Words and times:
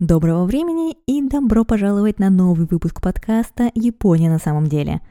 Доброго 0.00 0.46
времени 0.46 0.96
и 1.06 1.20
добро 1.20 1.62
пожаловать 1.62 2.18
на 2.18 2.30
новый 2.30 2.66
выпуск 2.66 3.02
подкаста 3.02 3.70
«Япония 3.74 4.30
на 4.30 4.38
самом 4.38 4.66
деле». 4.66 5.02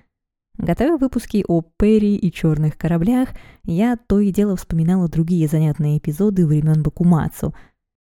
Готовя 0.58 0.98
выпуски 0.98 1.46
о 1.48 1.62
Перри 1.62 2.16
и 2.16 2.32
черных 2.32 2.76
кораблях, 2.76 3.30
я 3.66 3.98
то 3.98 4.20
и 4.20 4.32
дело 4.32 4.56
вспоминала 4.56 5.08
другие 5.08 5.48
занятные 5.48 6.00
эпизоды 6.00 6.44
времен 6.48 6.82
Бакумацу. 6.82 7.54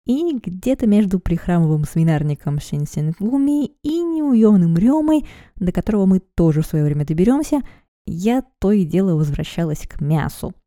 И 0.06 0.38
где-то 0.38 0.86
между 0.86 1.22
прихрамовым 1.22 1.86
свинарником 1.86 2.60
Шинсингуми 2.60 3.68
и 3.82 4.02
неуемным 4.02 4.76
Рёмой, 4.78 5.26
до 5.56 5.72
которого 5.72 6.06
мы 6.06 6.20
тоже 6.20 6.62
в 6.62 6.66
свое 6.66 6.84
время 6.84 7.06
доберемся, 7.06 7.62
я 8.06 8.44
то 8.60 8.74
и 8.74 8.84
дело 8.84 9.16
возвращалась 9.16 9.88
к 9.88 10.02
мясу– 10.02 10.54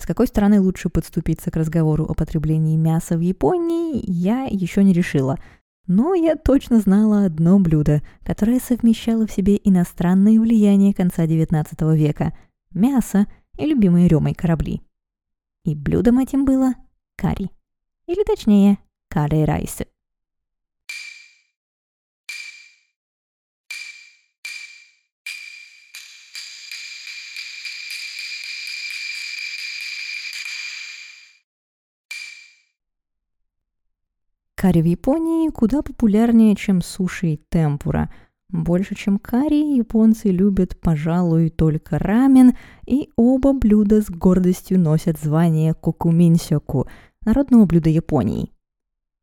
с 0.00 0.06
какой 0.06 0.26
стороны 0.26 0.60
лучше 0.60 0.88
подступиться 0.88 1.50
к 1.50 1.56
разговору 1.56 2.04
о 2.04 2.14
потреблении 2.14 2.76
мяса 2.76 3.16
в 3.16 3.20
Японии, 3.20 4.02
я 4.06 4.44
еще 4.44 4.82
не 4.82 4.92
решила. 4.92 5.38
Но 5.86 6.14
я 6.14 6.36
точно 6.36 6.80
знала 6.80 7.26
одно 7.26 7.58
блюдо, 7.58 8.02
которое 8.24 8.60
совмещало 8.60 9.26
в 9.26 9.32
себе 9.32 9.60
иностранные 9.62 10.40
влияния 10.40 10.94
конца 10.94 11.26
XIX 11.26 11.96
века– 11.96 12.32
мясо 12.72 13.26
и 13.58 13.66
любимые 13.66 14.08
Ремой 14.08 14.34
корабли. 14.34 14.80
И 15.64 15.74
блюдом 15.74 16.18
этим 16.18 16.44
было 16.44 16.74
карри. 17.16 17.50
Или 18.06 18.24
точнее, 18.24 18.78
карри-райсы. 19.08 19.86
Карри 34.60 34.82
в 34.82 34.84
Японии 34.84 35.48
куда 35.48 35.80
популярнее, 35.80 36.54
чем 36.54 36.82
суши 36.82 37.28
и 37.28 37.40
темпура. 37.48 38.12
Больше, 38.50 38.94
чем 38.94 39.18
карри, 39.18 39.78
японцы 39.78 40.28
любят, 40.28 40.78
пожалуй, 40.78 41.48
только 41.48 41.98
рамен, 41.98 42.52
и 42.86 43.08
оба 43.16 43.54
блюда 43.54 44.02
с 44.02 44.10
гордостью 44.10 44.78
носят 44.78 45.18
звание 45.18 45.72
кокуминсёку– 45.72 46.86
народного 47.24 47.64
блюда 47.64 47.88
Японии. 47.88 48.50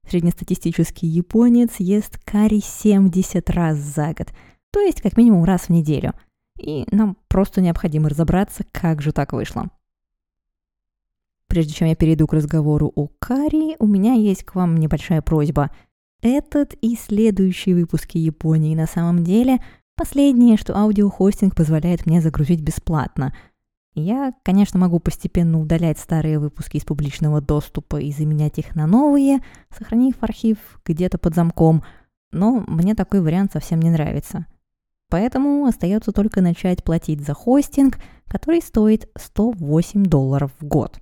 Среднестатистический 0.10 1.06
японец 1.06 1.76
ест 1.78 2.18
карри 2.26 2.60
70 2.60 3.48
раз 3.52 3.78
за 3.78 4.16
год, 4.18 4.34
то 4.74 4.80
есть 4.80 5.02
как 5.04 5.18
минимум 5.18 5.44
раз 5.44 5.66
в 5.66 5.70
неделю. 5.70 6.14
И 6.60 6.88
нам 6.90 7.16
просто 7.28 7.62
необходимо 7.62 8.10
разобраться, 8.10 8.66
как 8.72 9.04
же 9.04 9.12
так 9.12 9.34
вышло. 9.34 9.70
Прежде 11.48 11.74
чем 11.74 11.88
я 11.88 11.96
перейду 11.96 12.28
к 12.28 12.34
разговору 12.34 12.92
о 12.96 13.08
карри, 13.20 13.76
у 13.80 13.88
меня 13.88 14.14
есть 14.14 14.44
к 14.44 14.56
вам 14.56 14.78
небольшая 14.78 15.22
просьба. 15.22 15.72
Этот 16.22 16.74
и 16.82 16.96
следующие 16.96 17.76
выпуски 17.76 18.18
Японии 18.18 18.76
на 18.76 18.88
самом 18.88 19.24
деле 19.24 19.60
последнее, 19.96 20.58
что 20.58 20.78
аудиохостинг 20.78 21.56
позволяет 21.56 22.06
мне 22.06 22.22
загрузить 22.22 22.62
бесплатно. 22.62 23.34
Я, 23.94 24.34
конечно, 24.44 24.80
могу 24.80 25.00
постепенно 25.00 25.60
удалять 25.60 25.98
старые 25.98 26.38
выпуски 26.38 26.78
из 26.78 26.84
публичного 26.84 27.42
доступа 27.42 27.98
и 27.98 28.12
заменять 28.12 28.60
их 28.60 28.76
на 28.76 28.86
новые, 28.86 29.40
сохранив 29.76 30.16
архив 30.22 30.58
где-то 30.86 31.18
под 31.18 31.34
замком, 31.34 31.84
но 32.32 32.64
мне 32.68 32.94
такой 32.94 33.22
вариант 33.22 33.54
совсем 33.54 33.80
не 33.82 33.90
нравится. 33.90 34.46
Поэтому 35.10 35.66
остается 35.66 36.12
только 36.12 36.42
начать 36.42 36.84
платить 36.84 37.22
за 37.22 37.34
хостинг, 37.34 37.98
который 38.28 38.62
стоит 38.62 39.10
108 39.18 40.04
долларов 40.04 40.52
в 40.60 40.66
год. 40.66 41.00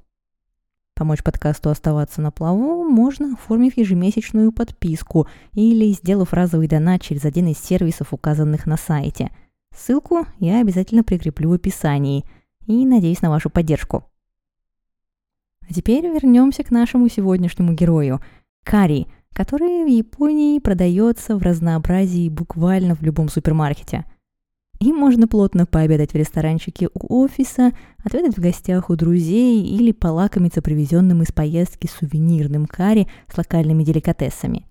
Помочь 0.97 1.23
подкасту 1.23 1.69
оставаться 1.69 2.21
на 2.21 2.31
плаву 2.31 2.85
можно, 2.85 3.33
оформив 3.33 3.75
ежемесячную 3.75 4.53
подписку 4.53 5.27
или 5.51 5.91
сделав 5.91 6.31
разовый 6.31 6.69
донат 6.69 7.01
через 7.01 7.25
один 7.25 7.47
из 7.47 7.57
сервисов, 7.57 8.13
указанных 8.13 8.65
на 8.65 8.77
сайте. 8.77 9.29
Ссылку 9.75 10.25
я 10.39 10.61
обязательно 10.61 11.03
прикреплю 11.03 11.49
в 11.49 11.53
описании 11.53 12.23
и 12.65 12.85
надеюсь 12.85 13.21
на 13.21 13.29
вашу 13.29 13.49
поддержку. 13.49 14.05
А 15.69 15.73
теперь 15.73 16.05
вернемся 16.05 16.63
к 16.63 16.71
нашему 16.71 17.09
сегодняшнему 17.09 17.73
герою– 17.73 18.21
карри, 18.63 19.07
который 19.33 19.83
в 19.83 19.87
Японии 19.87 20.59
продается 20.59 21.35
в 21.35 21.41
разнообразии 21.41 22.29
буквально 22.29 22.95
в 22.95 23.01
любом 23.01 23.27
супермаркете– 23.27 24.05
и 24.79 24.91
можно 24.91 25.27
плотно 25.27 25.65
пообедать 25.65 26.11
в 26.11 26.15
ресторанчике 26.15 26.89
у 26.93 27.23
офиса, 27.23 27.71
отведать 28.03 28.37
в 28.37 28.41
гостях 28.41 28.89
у 28.89 28.95
друзей 28.95 29.63
или 29.63 29.91
полакомиться 29.91 30.61
привезенным 30.61 31.21
из 31.21 31.31
поездки 31.31 31.87
сувенирным 31.87 32.65
карри 32.65 33.07
с 33.31 33.37
локальными 33.37 33.83
деликатесами. 33.83 34.65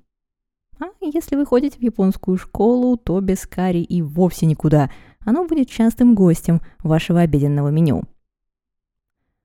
А 0.78 0.86
если 1.00 1.36
вы 1.36 1.46
ходите 1.46 1.78
в 1.78 1.82
японскую 1.82 2.36
школу, 2.36 2.96
то 2.96 3.20
без 3.20 3.46
карри 3.46 3.82
и 3.82 4.02
вовсе 4.02 4.46
никуда. 4.46 4.90
Оно 5.20 5.46
будет 5.46 5.70
частым 5.70 6.14
гостем 6.14 6.60
вашего 6.82 7.20
обеденного 7.20 7.68
меню. 7.68 8.02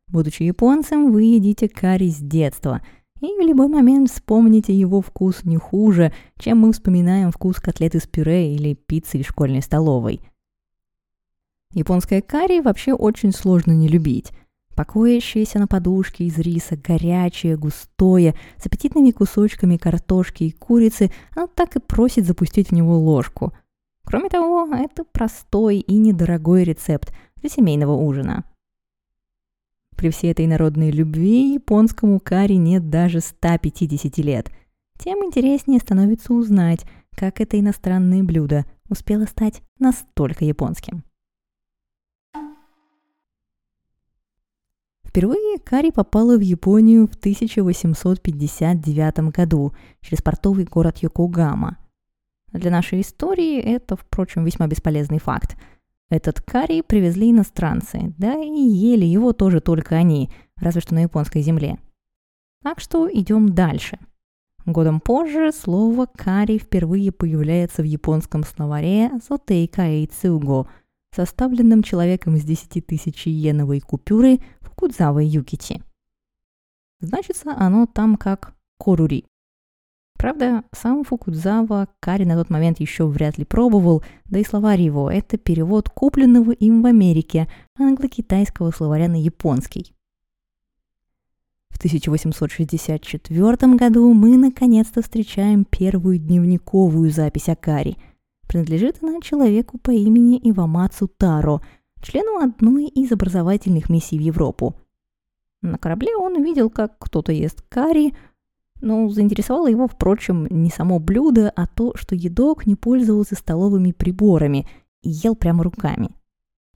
Будучи 0.08 0.44
японцем, 0.44 1.12
вы 1.12 1.24
едите 1.24 1.70
карри 1.70 2.10
с 2.10 2.18
детства– 2.18 2.82
и 3.22 3.26
в 3.26 3.46
любой 3.46 3.68
момент 3.68 4.10
вспомните 4.10 4.74
его 4.74 5.02
вкус 5.02 5.44
не 5.44 5.58
хуже, 5.58 6.14
чем 6.38 6.60
мы 6.60 6.72
вспоминаем 6.72 7.32
вкус 7.32 7.58
котлеты 7.58 8.00
с 8.00 8.08
пюре 8.08 8.56
или 8.56 8.76
пиццы 8.76 9.18
из 9.18 9.26
школьной 9.26 9.62
столовой– 9.62 10.22
Японское 11.74 12.22
карри 12.22 12.62
вообще 12.62 12.94
очень 12.94 13.32
сложно 13.32 13.72
не 13.74 13.88
любить. 13.88 14.32
Покоящееся 14.76 15.60
на 15.60 15.68
подушке 15.68 16.24
из 16.26 16.38
риса, 16.38 16.78
горячее, 16.78 17.58
густое, 17.58 18.34
с 18.58 18.66
аппетитными 18.66 19.12
кусочками 19.12 19.78
картошки 19.78 20.46
и 20.46 20.52
курицы, 20.52 21.12
оно 21.36 21.48
так 21.48 21.76
и 21.76 21.80
просит 21.80 22.26
запустить 22.26 22.70
в 22.70 22.72
него 22.74 22.98
ложку. 22.98 23.54
Кроме 24.04 24.30
того, 24.30 24.68
это 24.74 25.04
простой 25.04 25.80
и 25.80 25.98
недорогой 25.98 26.64
рецепт 26.64 27.14
для 27.36 27.50
семейного 27.50 27.94
ужина. 27.94 28.46
При 29.96 30.10
всей 30.10 30.32
этой 30.32 30.48
народной 30.48 30.92
любви 30.92 31.54
японскому 31.54 32.20
карри 32.20 32.54
нет 32.54 32.90
даже 32.90 33.20
150 33.20 34.18
лет. 34.20 34.50
Тем 34.98 35.26
интереснее 35.26 35.80
становится 35.80 36.34
узнать, 36.34 36.86
как 37.16 37.42
это 37.42 37.60
иностранное 37.60 38.24
блюдо 38.24 38.66
успело 38.88 39.26
стать 39.26 39.62
настолько 39.78 40.46
японским. 40.46 41.04
Впервые 45.20 45.60
Кари 45.60 45.92
попала 45.92 46.38
в 46.38 46.40
Японию 46.40 47.06
в 47.06 47.14
1859 47.14 49.20
году 49.34 49.74
через 50.00 50.22
портовый 50.22 50.64
город 50.64 51.00
Йокогама. 51.00 51.78
Для 52.54 52.72
нашей 52.72 53.02
истории 53.02 53.60
это, 53.60 53.98
впрочем, 53.98 54.46
весьма 54.46 54.68
бесполезный 54.68 55.20
факт. 55.20 55.58
Этот 56.10 56.40
карри 56.40 56.80
привезли 56.80 57.32
иностранцы, 57.32 58.14
да 58.18 58.42
и 58.42 58.62
ели 58.62 59.04
его 59.04 59.34
тоже 59.34 59.60
только 59.60 59.96
они, 59.96 60.30
разве 60.56 60.80
что 60.80 60.96
на 60.96 61.02
японской 61.02 61.42
земле. 61.42 61.80
Так 62.64 62.80
что 62.80 63.10
идем 63.12 63.50
дальше. 63.50 64.00
Годом 64.66 65.02
позже 65.02 65.52
слово 65.52 66.06
«карри» 66.06 66.60
впервые 66.60 67.12
появляется 67.12 67.82
в 67.82 67.86
японском 67.86 68.46
словаре 68.46 69.12
«сотейка 69.28 69.82
эйцуго», 69.82 70.70
составленном 71.14 71.84
человеком 71.84 72.38
с 72.38 72.44
10 72.44 72.86
тысяч 72.86 73.26
йеновой 73.26 73.80
купюры 73.80 74.40
Кудзавой 74.80 75.28
Юкити. 75.28 75.84
Значится 77.02 77.52
оно 77.52 77.86
там 77.86 78.16
как 78.16 78.56
Корури. 78.80 79.26
Правда, 80.18 80.64
сам 80.74 81.04
Фукудзава 81.04 81.90
Кари 82.00 82.24
на 82.24 82.38
тот 82.38 82.50
момент 82.50 82.80
еще 82.80 83.06
вряд 83.06 83.38
ли 83.38 83.44
пробовал, 83.44 84.06
да 84.24 84.40
и 84.40 84.46
словарь 84.46 84.82
его– 84.82 85.12
это 85.12 85.38
перевод 85.38 85.90
купленного 85.90 86.52
им 86.52 86.82
в 86.82 86.86
Америке 86.86 87.50
англо-китайского 87.78 88.72
словаря 88.72 89.10
на 89.10 89.22
японский. 89.22 89.94
В 91.72 91.78
1864 91.78 93.76
году 93.76 94.14
мы 94.14 94.38
наконец-то 94.38 95.02
встречаем 95.02 95.66
первую 95.66 96.20
дневниковую 96.20 97.12
запись 97.12 97.50
о 97.50 97.58
Кари. 97.58 97.98
Принадлежит 98.48 99.04
она 99.04 99.20
человеку 99.20 99.78
по 99.78 99.92
имени 99.92 100.40
Ивамацу 100.42 101.10
Таро– 101.10 101.62
члену 102.02 102.38
одной 102.38 102.86
из 102.88 103.12
образовательных 103.12 103.90
миссий 103.90 104.18
в 104.18 104.22
Европу. 104.22 104.76
На 105.62 105.78
корабле 105.78 106.16
он 106.16 106.42
видел, 106.44 106.70
как 106.70 106.98
кто-то 107.00 107.32
ест 107.32 107.62
карри, 107.68 108.16
но 108.82 109.10
заинтересовало 109.10 109.68
его, 109.68 109.88
впрочем, 109.88 110.48
не 110.50 110.70
само 110.70 111.00
блюдо, 111.00 111.50
а 111.50 111.68
то, 111.68 111.94
что 111.96 112.16
едок 112.16 112.66
не 112.66 112.76
пользовался 112.76 113.36
столовыми 113.36 113.92
приборами 113.92 114.68
и 115.02 115.10
ел 115.10 115.36
прямо 115.36 115.64
руками. 115.64 116.12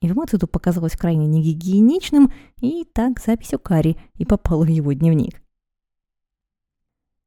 Информация 0.00 0.36
это 0.36 0.46
показалось 0.46 0.96
крайне 0.96 1.26
негигиеничным, 1.26 2.30
и 2.60 2.84
так 2.84 3.20
запись 3.20 3.54
о 3.54 3.58
карри 3.58 3.96
и 4.16 4.26
попала 4.26 4.64
в 4.64 4.68
его 4.68 4.92
дневник. 4.92 5.40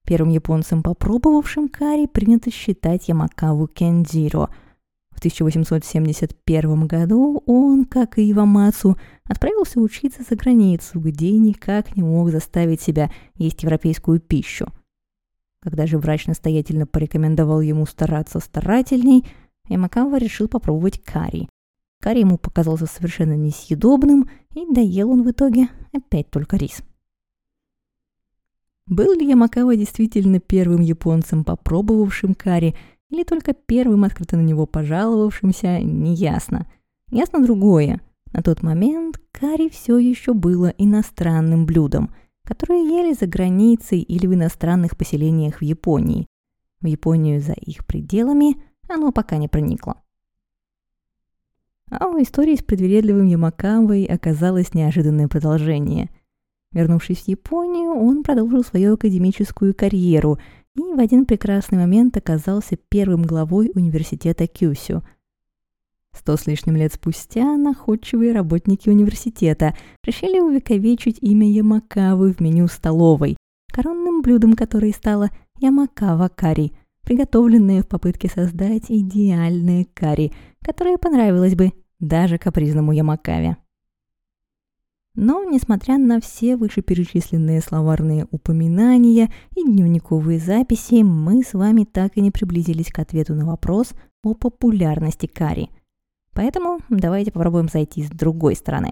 Первым 0.06 0.30
японцем, 0.30 0.84
попробовавшим 0.84 1.70
карри, 1.70 2.06
принято 2.06 2.52
считать 2.52 3.08
Ямакаву 3.08 3.68
Кенджиро– 3.68 4.50
в 5.18 5.20
1871 5.20 6.86
году 6.86 7.42
он, 7.48 7.86
как 7.86 8.20
и 8.20 8.32
Ивамацу, 8.32 9.00
отправился 9.24 9.80
учиться 9.80 10.22
за 10.22 10.36
границу, 10.36 11.00
где 11.00 11.32
никак 11.32 11.98
не 11.98 12.04
мог 12.04 12.30
заставить 12.30 12.82
себя 12.82 13.10
есть 13.34 13.64
европейскую 13.64 14.20
пищу. 14.20 14.68
Когда 15.60 15.88
же 15.88 15.98
врач 15.98 16.28
настоятельно 16.28 16.86
порекомендовал 16.86 17.62
ему 17.62 17.88
стараться 17.88 18.40
старательней, 18.40 19.26
Ямакава 19.68 20.20
решил 20.20 20.48
попробовать 20.48 21.02
карри. 21.04 21.50
Карри 22.00 22.20
ему 22.20 22.38
показался 22.38 22.86
совершенно 22.86 23.36
несъедобным, 23.36 24.30
и 24.54 24.72
доел 24.72 25.10
он 25.10 25.24
в 25.24 25.32
итоге 25.32 25.68
опять 25.94 26.30
только 26.30 26.58
рис. 26.58 26.84
Был 28.86 29.18
ли 29.18 29.28
Ямакава 29.28 29.76
действительно 29.76 30.40
первым 30.40 30.82
японцем, 30.82 31.44
попробовавшим 31.44 32.36
карри, 32.36 32.76
или 33.10 33.24
только 33.24 33.54
первым 33.54 34.04
открыто 34.04 34.38
на 34.38 34.42
него 34.42 34.66
пожаловавшимся, 34.66 35.80
неясно. 35.80 36.70
Ясно 37.10 37.44
другое. 37.44 38.02
На 38.34 38.42
тот 38.44 38.62
момент 38.64 39.20
карри 39.32 39.70
все 39.70 39.98
еще 39.98 40.34
было 40.34 40.74
иностранным 40.78 41.66
блюдом, 41.66 42.14
которое 42.44 42.84
ели 42.84 43.14
за 43.14 43.26
границей 43.28 44.02
или 44.02 44.28
в 44.28 44.34
иностранных 44.34 44.98
поселениях 44.98 45.60
в 45.60 45.64
Японии. 45.64 46.28
В 46.82 46.86
Японию 46.86 47.42
за 47.42 47.54
их 47.54 47.86
пределами 47.86 48.62
оно 48.90 49.12
пока 49.12 49.38
не 49.38 49.48
проникло. 49.48 50.02
А 51.90 52.08
у 52.08 52.22
истории 52.22 52.56
с 52.56 52.64
предвередливым 52.64 53.26
Ямакавой 53.26 54.04
оказалось 54.04 54.74
неожиданное 54.74 55.30
продолжение. 55.30 56.10
Вернувшись 56.74 57.24
в 57.24 57.28
Японию, 57.30 57.94
он 57.94 58.24
продолжил 58.24 58.64
свою 58.64 58.96
академическую 58.96 59.74
карьеру 59.74 60.38
и 60.78 60.94
в 60.94 61.00
один 61.00 61.26
прекрасный 61.26 61.78
момент 61.78 62.16
оказался 62.16 62.78
первым 62.90 63.24
главой 63.24 63.72
университета 63.76 64.48
Кюсю. 64.48 65.04
Сто 66.16 66.38
с 66.38 66.48
лишним 66.48 66.78
лет 66.78 66.94
спустя 66.94 67.58
находчивые 67.58 68.32
работники 68.32 68.90
университета 68.90 69.76
решили 70.04 70.40
увековечить 70.40 71.18
имя 71.22 71.50
Ямакавы 71.52 72.32
в 72.32 72.40
меню 72.40 72.68
столовой, 72.68 73.38
коронным 73.72 74.22
блюдом 74.22 74.54
которой 74.54 74.94
стало 74.94 75.30
Ямакава 75.60 76.30
карри– 76.30 76.72
приготовленные 77.08 77.84
в 77.84 77.88
попытке 77.88 78.28
создать 78.28 78.86
идеальные 78.90 79.86
карри, 79.94 80.34
которое 80.62 80.98
понравилось 80.98 81.56
бы 81.56 81.72
даже 82.02 82.38
капризному 82.38 82.92
Ямакаве. 82.92 83.56
Но, 85.18 85.44
несмотря 85.44 85.98
на 85.98 86.22
все 86.22 86.56
вышеперечисленные 86.56 87.60
словарные 87.60 88.26
упоминания 88.32 89.30
и 89.54 89.66
дневниковые 89.66 90.40
записи, 90.40 91.04
мы 91.04 91.44
с 91.44 91.54
вами 91.54 91.84
так 91.84 92.16
и 92.16 92.22
не 92.22 92.32
приблизились 92.32 92.94
к 92.94 93.00
ответу 93.00 93.36
на 93.36 93.46
вопрос 93.46 93.92
о 94.24 94.34
популярности 94.34 95.26
карри. 95.26 95.70
Поэтому 96.32 96.80
давайте 96.88 97.34
попробуем 97.34 97.68
зайти 97.68 98.04
с 98.04 98.10
другой 98.10 98.56
стороны. 98.56 98.92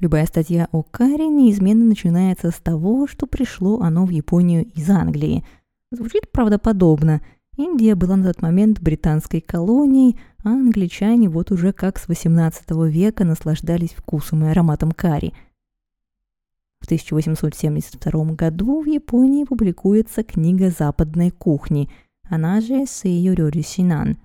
Любая 0.00 0.26
статья 0.26 0.68
о 0.72 0.82
карри 0.82 1.28
неизменно 1.28 1.84
начинается 1.84 2.50
с 2.50 2.54
того, 2.54 3.06
что 3.06 3.28
пришло 3.28 3.78
оно 3.80 4.04
в 4.04 4.10
Японию 4.10 4.64
из 4.72 4.90
Англии– 4.90 5.44
Звучит 5.94 6.32
правдоподобно. 6.32 7.22
Индия 7.56 7.94
была 7.94 8.16
на 8.16 8.26
тот 8.32 8.42
момент 8.42 8.80
британской 8.80 9.40
колонией, 9.40 10.18
а 10.44 10.50
англичане 10.50 11.28
вот 11.28 11.50
уже 11.50 11.72
как 11.72 11.98
с 11.98 12.06
18 12.06 12.70
века 12.88 13.24
наслаждались 13.24 13.90
вкусом 13.90 14.44
и 14.44 14.48
ароматом 14.48 14.92
карри. 14.92 15.34
В 16.80 16.84
1872 16.84 18.34
году 18.34 18.82
в 18.82 18.86
Японии 18.86 19.44
публикуется 19.44 20.22
книга 20.22 20.70
западной 20.70 21.30
кухни, 21.30 21.90
она 22.30 22.60
же 22.60 22.86
Сейюрюри 22.86 23.62
Синан. 23.62 24.18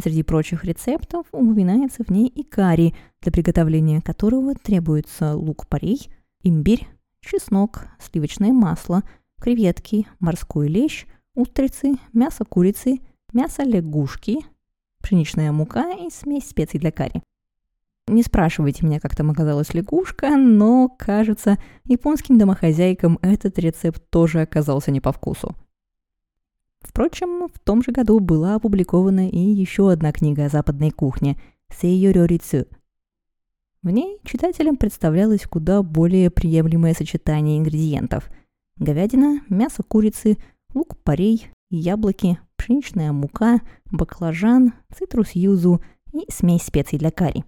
Среди 0.00 0.22
прочих 0.22 0.64
рецептов 0.64 1.26
упоминается 1.32 2.02
в 2.04 2.10
ней 2.10 2.28
и 2.28 2.44
карри, 2.44 2.94
для 3.20 3.30
приготовления 3.30 4.00
которого 4.00 4.54
требуется 4.54 5.34
лук-порей, 5.34 6.08
имбирь, 6.42 6.88
чеснок, 7.20 7.88
сливочное 7.98 8.52
масло– 8.52 9.02
креветки, 9.42 10.06
морской 10.20 10.68
лещ, 10.68 11.06
устрицы, 11.34 11.96
мясо 12.12 12.44
курицы, 12.44 13.00
мясо 13.32 13.64
лягушки, 13.64 14.38
пшеничная 15.02 15.52
мука 15.52 15.92
и 15.92 16.10
смесь 16.10 16.48
специй 16.48 16.80
для 16.80 16.92
карри. 16.92 17.22
Не 18.08 18.22
спрашивайте 18.22 18.84
меня, 18.84 19.00
как 19.00 19.14
там 19.14 19.30
оказалась 19.30 19.74
лягушка, 19.74 20.36
но, 20.36 20.88
кажется, 20.88 21.58
японским 21.84 22.38
домохозяйкам 22.38 23.18
этот 23.22 23.58
рецепт 23.58 24.02
тоже 24.10 24.40
оказался 24.40 24.90
не 24.90 25.00
по 25.00 25.12
вкусу. 25.12 25.54
Впрочем, 26.80 27.48
в 27.48 27.58
том 27.60 27.82
же 27.82 27.92
году 27.92 28.18
была 28.18 28.56
опубликована 28.56 29.28
и 29.28 29.38
еще 29.38 29.90
одна 29.90 30.12
книга 30.12 30.46
о 30.46 30.48
западной 30.48 30.90
кухне 30.90 31.40
«Сейё 31.70 32.12
Рицу». 32.26 32.66
В 33.82 33.90
ней 33.90 34.18
читателям 34.24 34.76
представлялось 34.76 35.44
куда 35.44 35.82
более 35.82 36.30
приемлемое 36.30 36.94
сочетание 36.94 37.58
ингредиентов– 37.58 38.28
говядина, 38.78 39.40
мясо 39.48 39.82
курицы, 39.82 40.36
лук-порей, 40.74 41.48
яблоки, 41.70 42.38
пшеничная 42.62 43.10
мука, 43.12 43.60
баклажан, 43.90 44.72
цитрус 44.94 45.32
юзу 45.32 45.82
и 46.12 46.24
смесь 46.30 46.62
специй 46.62 46.96
для 46.96 47.10
карри. 47.10 47.44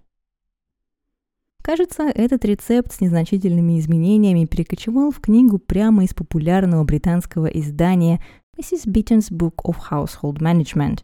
Кажется, 1.63 2.03
этот 2.03 2.43
рецепт 2.43 2.91
с 2.91 2.99
незначительными 2.99 3.79
изменениями 3.79 4.45
перекочевал 4.45 5.11
в 5.11 5.21
книгу 5.21 5.57
прямо 5.57 6.03
из 6.03 6.13
популярного 6.13 6.83
британского 6.83 7.47
издания 7.47 8.21
Mrs. 8.59 8.87
Beeton's 8.87 9.31
Book 9.31 9.55
of 9.65 9.77
Household 9.89 10.39
Management. 10.39 11.03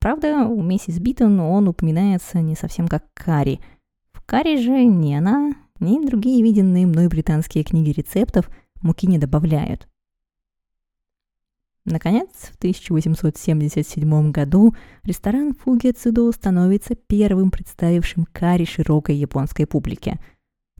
Правда, 0.00 0.46
у 0.46 0.62
миссис 0.62 0.98
Биттон 0.98 1.40
он 1.40 1.66
упоминается 1.66 2.40
не 2.40 2.54
совсем 2.54 2.88
как 2.88 3.04
карри. 3.14 3.60
В 4.12 4.20
карри 4.24 4.58
же 4.58 4.84
ни 4.84 5.14
она, 5.14 5.54
ни 5.80 6.06
другие 6.06 6.42
виденные 6.42 6.86
мной 6.86 7.08
британские 7.08 7.64
книги 7.64 7.90
рецептов– 7.90 8.50
муки 8.82 9.06
не 9.06 9.18
добавляют. 9.18 9.88
Наконец, 11.86 12.28
в 12.52 12.56
1877 12.56 14.30
году 14.32 14.74
ресторан 15.02 15.54
Фугэцудо 15.54 16.30
становится 16.30 16.94
первым 16.94 17.50
представившим 17.50 18.26
карри 18.32 18.64
широкой 18.64 19.16
японской 19.16 19.64
публике. 19.66 20.20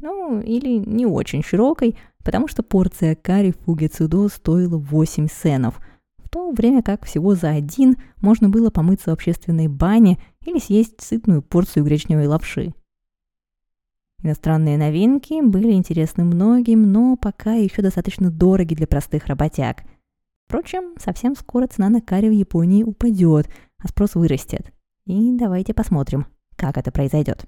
Ну, 0.01 0.41
или 0.41 0.79
не 0.79 1.07
очень 1.07 1.43
широкой, 1.43 1.97
потому 2.23 2.49
что 2.49 2.63
порция 2.63 3.15
карри 3.15 3.55
Фуги 3.65 3.87
Цудо 3.87 4.29
стоила 4.29 4.77
8 4.77 5.29
сенов, 5.29 5.81
в 6.19 6.29
то 6.29 6.53
время 6.53 6.83
как 6.83 7.05
всего 7.05 7.35
за 7.35 7.51
один 7.51 7.97
можно 8.21 8.49
было 8.49 8.71
помыться 8.71 9.11
в 9.11 9.15
общественной 9.15 9.69
бане 9.69 10.19
или 10.45 10.59
съесть 10.59 11.01
сытную 11.01 11.43
порцию 11.43 11.85
гречневой 11.85 12.27
лапши. 12.27 12.73
Иностранные 14.23 14.77
новинки 14.77 15.41
были 15.43 15.73
интересны 15.73 16.25
многим, 16.25 16.93
но 16.93 17.17
пока 17.17 17.55
еще 17.55 17.81
достаточно 17.81 18.31
дороги 18.31 18.75
для 18.75 18.87
простых 18.87 19.27
работяг. 19.27 19.83
Впрочем, 20.51 20.95
совсем 20.99 21.37
скоро 21.37 21.69
цена 21.69 21.89
на 21.91 22.01
карри 22.01 22.29
в 22.29 22.33
Японии 22.33 22.83
упадет, 22.83 23.49
а 23.79 23.87
спрос 23.87 24.17
вырастет. 24.17 24.73
И 25.07 25.31
давайте 25.39 25.73
посмотрим, 25.73 26.27
как 26.57 26.77
это 26.77 26.91
произойдет. 26.91 27.47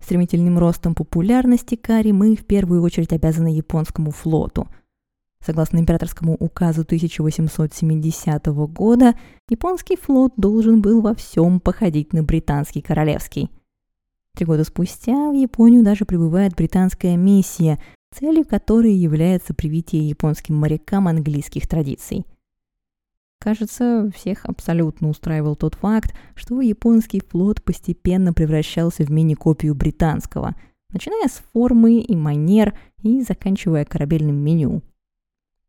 Стремительным 0.00 0.58
ростом 0.58 0.94
популярности 0.94 1.76
карри 1.76 2.12
мы 2.12 2.36
в 2.36 2.44
первую 2.44 2.82
очередь 2.82 3.14
обязаны 3.14 3.48
японскому 3.56 4.10
флоту– 4.10 4.68
Согласно 5.42 5.78
императорскому 5.78 6.34
указу 6.34 6.82
1870 6.82 8.46
года, 8.46 9.14
японский 9.48 9.96
флот 9.96 10.34
должен 10.36 10.82
был 10.82 11.00
во 11.00 11.14
всем 11.14 11.58
походить 11.58 12.12
на 12.12 12.22
британский 12.22 12.82
королевский. 12.82 13.50
Три 14.36 14.46
года 14.46 14.62
спустя 14.62 15.30
в 15.30 15.34
Японию 15.34 15.82
даже 15.82 16.04
прибывает 16.04 16.54
британская 16.54 17.16
миссия, 17.16 17.80
целью 18.12 18.44
которой 18.44 18.92
является 18.92 19.54
привитие 19.54 20.08
японским 20.08 20.54
морякам 20.54 21.08
английских 21.08 21.66
традиций. 21.66 22.24
Кажется, 23.38 24.10
всех 24.14 24.44
абсолютно 24.44 25.08
устраивал 25.08 25.56
тот 25.56 25.74
факт, 25.74 26.14
что 26.34 26.60
японский 26.60 27.20
флот 27.20 27.62
постепенно 27.62 28.32
превращался 28.32 29.04
в 29.04 29.10
мини-копию 29.10 29.74
британского, 29.74 30.54
начиная 30.92 31.28
с 31.28 31.42
формы 31.52 31.98
и 31.98 32.14
манер 32.14 32.78
и 33.02 33.22
заканчивая 33.22 33.84
корабельным 33.84 34.36
меню– 34.36 34.82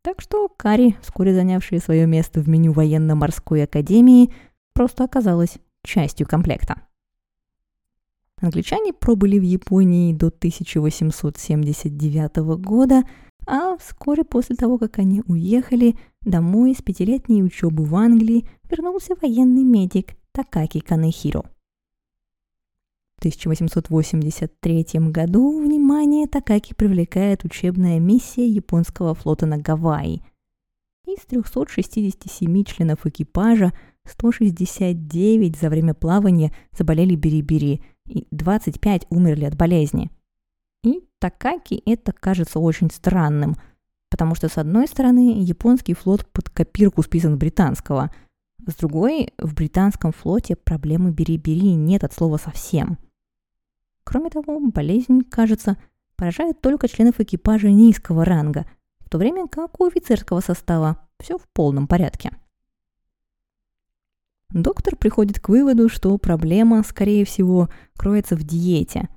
так 0.04 0.20
что 0.20 0.50
Кари, 0.50 0.98
вскоре 1.02 1.34
занявшая 1.34 1.80
свое 1.80 2.06
место 2.06 2.42
в 2.42 2.50
меню 2.50 2.74
военно-морской 2.74 3.64
академии, 3.64 4.34
просто 4.74 5.06
оказалась 5.06 5.60
частью 5.82 6.28
комплекта. 6.28 6.82
Англичане 8.44 8.94
пробыли 8.94 9.40
в 9.40 9.44
Японии 9.44 10.14
до 10.14 10.28
1879 10.28 12.38
года, 12.60 13.04
а 13.46 13.78
вскоре 13.78 14.24
после 14.24 14.56
того, 14.56 14.78
как 14.78 15.00
они 15.00 15.22
уехали, 15.28 15.96
домой 16.22 16.76
с 16.76 16.82
пятилетней 16.82 17.44
учебы 17.44 17.84
в 17.86 17.96
Англии 17.96 18.48
вернулся 18.70 19.16
военный 19.22 19.64
медик 19.64 20.14
Такаки 20.34 20.80
Канехиро. 20.80 21.44
1883 23.24 24.86
году 25.10 25.62
внимание 25.62 26.28
Такаки 26.28 26.74
привлекает 26.74 27.46
учебная 27.46 27.98
миссия 27.98 28.46
японского 28.46 29.16
флота 29.16 29.46
на 29.46 29.58
Гавайи. 29.58 30.22
Из 31.08 31.22
367 31.28 32.64
членов 32.66 33.06
экипажа 33.06 33.72
169 34.06 35.56
за 35.56 35.70
время 35.70 35.94
плавания 35.94 36.54
заболели 36.78 37.16
бери-бери, 37.16 37.82
и 38.08 38.28
25 38.32 39.08
умерли 39.10 39.46
от 39.46 39.56
болезни. 39.56 40.12
И 40.84 41.08
такаки 41.20 41.82
это 41.86 42.12
кажется 42.12 42.60
очень 42.60 42.92
странным, 42.92 43.56
потому 44.10 44.36
что, 44.36 44.50
с 44.50 44.58
одной 44.58 44.88
стороны, 44.88 45.42
японский 45.42 45.94
флот 45.94 46.26
под 46.32 46.50
копирку 46.50 47.02
списан 47.04 47.38
британского, 47.38 48.12
с 48.66 48.76
другой, 48.76 49.34
в 49.38 49.54
британском 49.54 50.14
флоте 50.14 50.56
проблемы 50.56 51.12
бери-бери 51.12 51.74
нет 51.76 52.04
от 52.04 52.14
слова 52.14 52.38
совсем. 52.38 52.98
Кроме 54.04 54.30
того, 54.30 54.60
болезнь, 54.60 55.22
кажется, 55.30 55.78
поражает 56.16 56.62
только 56.62 56.88
членов 56.88 57.20
экипажа 57.20 57.70
низкого 57.70 58.26
ранга, 58.26 58.66
в 59.00 59.10
то 59.10 59.18
время 59.18 59.48
как 59.48 59.80
у 59.80 59.86
офицерского 59.86 60.40
состава 60.40 60.98
все 61.20 61.38
в 61.38 61.48
полном 61.54 61.88
порядке. 61.88 62.32
Доктор 64.54 64.96
приходит 64.96 65.40
к 65.40 65.50
выводу, 65.50 65.90
что 65.90 66.16
проблема, 66.20 66.84
скорее 66.84 67.26
всего, 67.26 67.70
кроется 67.98 68.36
в 68.36 68.44
диете. 68.44 69.10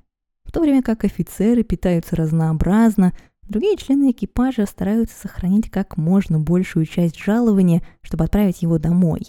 В 0.44 0.52
то 0.52 0.60
время 0.60 0.82
как 0.82 1.04
офицеры 1.04 1.62
питаются 1.62 2.16
разнообразно, 2.16 3.12
другие 3.42 3.76
члены 3.76 4.12
экипажа 4.12 4.64
стараются 4.64 5.14
сохранить 5.20 5.70
как 5.70 5.98
можно 5.98 6.40
большую 6.40 6.86
часть 6.86 7.18
жалования, 7.18 7.82
чтобы 8.00 8.24
отправить 8.24 8.62
его 8.62 8.78
домой. 8.78 9.28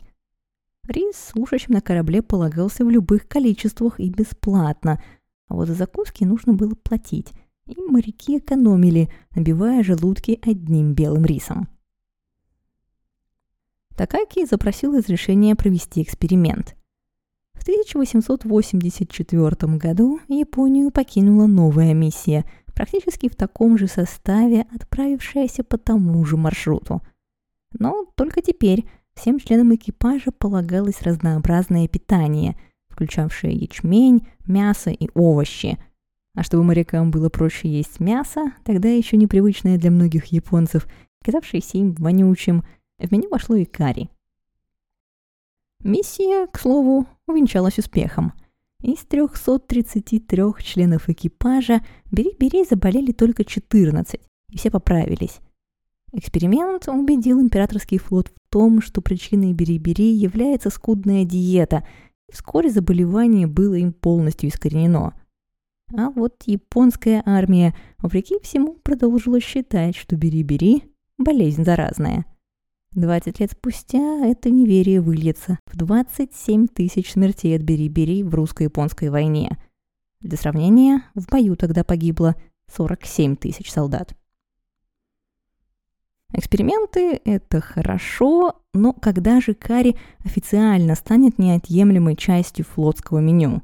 Рис 0.87 1.31
слушающим 1.33 1.73
на 1.73 1.81
корабле 1.81 2.21
полагался 2.21 2.85
в 2.85 2.89
любых 2.89 3.27
количествах 3.27 3.99
и 3.99 4.09
бесплатно, 4.09 5.03
а 5.49 5.55
вот 5.55 5.67
за 5.67 5.73
закуски 5.73 6.23
нужно 6.23 6.53
было 6.53 6.73
платить, 6.75 7.33
и 7.65 7.75
моряки 7.81 8.37
экономили, 8.37 9.09
набивая 9.35 9.83
желудки 9.83 10.39
одним 10.41 10.93
белым 10.93 11.25
рисом. 11.25 11.67
Такаки 13.97 14.45
запросил 14.45 14.95
разрешение 14.95 15.55
провести 15.55 16.03
эксперимент. 16.03 16.75
В 17.55 17.63
1884 17.63 19.75
году 19.75 20.19
Японию 20.27 20.91
покинула 20.91 21.47
новая 21.47 21.95
миссия, 21.95 22.45
практически 22.75 23.27
в 23.27 23.35
таком 23.35 23.79
же 23.79 23.87
составе, 23.87 24.67
отправившаяся 24.73 25.63
по 25.63 25.79
тому 25.79 26.23
же 26.25 26.37
маршруту. 26.37 27.01
Но 27.73 28.05
только 28.15 28.43
теперь 28.43 28.85
всем 29.15 29.39
членам 29.39 29.73
экипажа 29.73 30.31
полагалось 30.31 31.01
разнообразное 31.01 31.87
питание, 31.87 32.55
включавшее 32.89 33.55
ячмень, 33.55 34.27
мясо 34.45 34.91
и 34.91 35.09
овощи. 35.15 35.79
А 36.35 36.43
чтобы 36.43 36.63
морякам 36.63 37.09
было 37.09 37.29
проще 37.29 37.67
есть 37.67 37.99
мясо, 37.99 38.51
тогда 38.63 38.89
еще 38.89 39.17
непривычное 39.17 39.79
для 39.79 39.89
многих 39.89 40.27
японцев, 40.27 40.85
казавшееся 41.23 41.79
им 41.79 41.95
вонючим– 41.95 42.63
в 42.99 43.11
меню 43.11 43.29
вошло 43.29 43.55
и 43.55 43.65
карри. 43.65 44.09
Миссия, 45.83 46.47
к 46.47 46.59
слову, 46.59 47.05
увенчалась 47.27 47.77
успехом. 47.77 48.33
Из 48.81 48.99
333 48.99 50.43
членов 50.59 51.09
экипажа 51.09 51.81
Бери-Бери 52.11 52.63
заболели 52.63 53.11
только 53.11 53.43
14, 53.43 54.19
и 54.49 54.57
все 54.57 54.71
поправились. 54.71 55.39
Эксперимент 56.13 56.87
убедил 56.87 57.39
императорский 57.41 57.97
флот 57.97 58.29
в 58.29 58.51
том, 58.51 58.81
что 58.81 59.01
причиной 59.01 59.53
Бери-Бери 59.53 60.13
является 60.13 60.69
скудная 60.69 61.25
диета, 61.25 61.87
и 62.27 62.33
вскоре 62.33 62.69
заболевание 62.69 63.45
было 63.45 63.75
им 63.75 63.93
полностью 63.93 64.49
искоренено. 64.49 65.13
А 65.95 66.09
вот 66.09 66.43
японская 66.45 67.23
армия, 67.25 67.75
вопреки 67.97 68.39
всему, 68.41 68.73
продолжила 68.83 69.39
считать, 69.39 69.95
что 69.95 70.15
Бери-Бери– 70.15 70.83
болезнь 71.17 71.63
заразная– 71.63 72.25
20 72.93 73.39
лет 73.39 73.51
спустя 73.51 74.25
это 74.25 74.49
неверие 74.49 75.01
выльется 75.01 75.59
в 75.65 75.75
27 75.75 76.67
тысяч 76.67 77.11
смертей 77.11 77.55
от 77.55 77.61
Бери-Бери 77.61 78.23
в 78.23 78.33
русско-японской 78.33 79.09
войне. 79.09 79.57
Для 80.21 80.37
сравнения, 80.37 81.03
в 81.13 81.27
бою 81.27 81.55
тогда 81.55 81.83
погибло 81.83 82.35
47 82.73 83.35
тысяч 83.35 83.71
солдат. 83.71 84.15
Эксперименты– 86.33 87.21
это 87.25 87.61
хорошо, 87.61 88.61
но 88.73 88.93
когда 88.93 89.39
же 89.39 89.53
карри 89.53 89.95
официально 90.25 90.95
станет 90.95 91.37
неотъемлемой 91.37 92.15
частью 92.15 92.65
флотского 92.65 93.19
меню? 93.19 93.61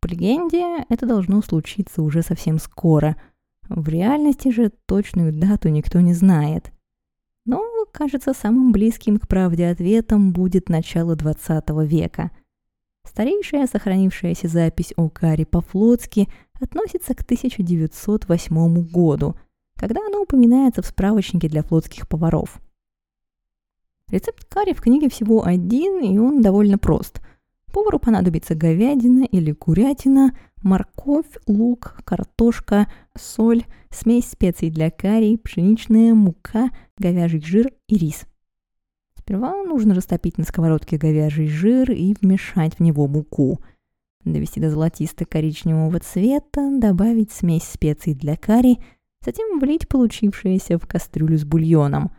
По 0.00 0.06
легенде, 0.06 0.84
это 0.88 1.04
должно 1.04 1.42
случиться 1.42 2.02
уже 2.02 2.22
совсем 2.22 2.58
скоро. 2.58 3.16
В 3.68 3.88
реальности 3.88 4.48
же 4.48 4.70
точную 4.86 5.32
дату 5.32 5.68
никто 5.68 6.00
не 6.00 6.14
знает– 6.14 6.72
но, 7.46 7.79
кажется, 7.90 8.32
самым 8.32 8.72
близким 8.72 9.18
к 9.18 9.28
правде 9.28 9.68
ответом 9.68 10.32
будет 10.32 10.68
начало 10.68 11.16
20 11.16 11.68
века. 11.84 12.30
Старейшая 13.04 13.66
сохранившаяся 13.66 14.48
запись 14.48 14.92
о 14.96 15.08
каре 15.08 15.46
по-флотски 15.46 16.28
относится 16.60 17.14
к 17.14 17.22
1908 17.22 18.90
году, 18.90 19.36
когда 19.76 20.00
она 20.06 20.20
упоминается 20.20 20.82
в 20.82 20.86
справочнике 20.86 21.48
для 21.48 21.62
флотских 21.62 22.08
поваров. 22.08 22.60
Рецепт 24.08 24.44
карри 24.44 24.72
в 24.72 24.80
книге 24.80 25.08
всего 25.08 25.44
один, 25.44 26.00
и 26.00 26.18
он 26.18 26.42
довольно 26.42 26.78
прост. 26.78 27.20
Повару 27.72 27.98
понадобится 27.98 28.54
говядина 28.54 29.24
или 29.24 29.52
курятина, 29.52 30.36
морковь, 30.62 31.30
лук, 31.46 32.00
картошка, 32.04 32.90
соль, 33.16 33.64
смесь 33.90 34.30
специй 34.30 34.70
для 34.70 34.90
карри, 34.90 35.36
пшеничная 35.36 36.14
мука, 36.14 36.70
говяжий 36.98 37.40
жир 37.40 37.72
и 37.88 37.96
рис. 37.96 38.24
Сперва 39.16 39.62
нужно 39.62 39.94
растопить 39.94 40.38
на 40.38 40.44
сковородке 40.44 40.96
говяжий 40.96 41.46
жир 41.46 41.92
и 41.92 42.16
вмешать 42.20 42.74
в 42.76 42.80
него 42.80 43.06
муку. 43.06 43.60
Довести 44.24 44.60
до 44.60 44.70
золотисто-коричневого 44.70 46.00
цвета, 46.00 46.70
добавить 46.78 47.30
смесь 47.30 47.64
специй 47.64 48.14
для 48.14 48.36
карри, 48.36 48.78
затем 49.24 49.60
влить 49.60 49.88
получившееся 49.88 50.78
в 50.78 50.86
кастрюлю 50.86 51.38
с 51.38 51.44
бульоном. 51.44 52.10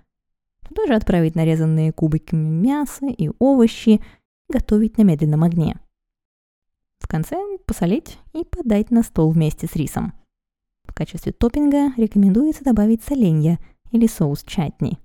Туда 0.67 0.87
же 0.87 0.95
отправить 0.95 1.35
нарезанные 1.35 1.91
кубиками 1.91 2.47
мясо 2.47 3.07
и 3.07 3.29
овощи, 3.39 3.99
готовить 4.51 4.97
на 4.97 5.03
медленном 5.03 5.43
огне. 5.43 5.79
В 6.99 7.07
конце 7.07 7.37
посолить 7.65 8.19
и 8.33 8.43
подать 8.43 8.91
на 8.91 9.01
стол 9.01 9.31
вместе 9.31 9.67
с 9.67 9.75
рисом. 9.75 10.13
В 10.83 10.93
качестве 10.93 11.31
топпинга 11.31 11.93
рекомендуется 11.97 12.63
добавить 12.63 13.03
соленья 13.03 13.59
или 13.91 14.07
соус 14.07 14.43
чатни. 14.43 14.99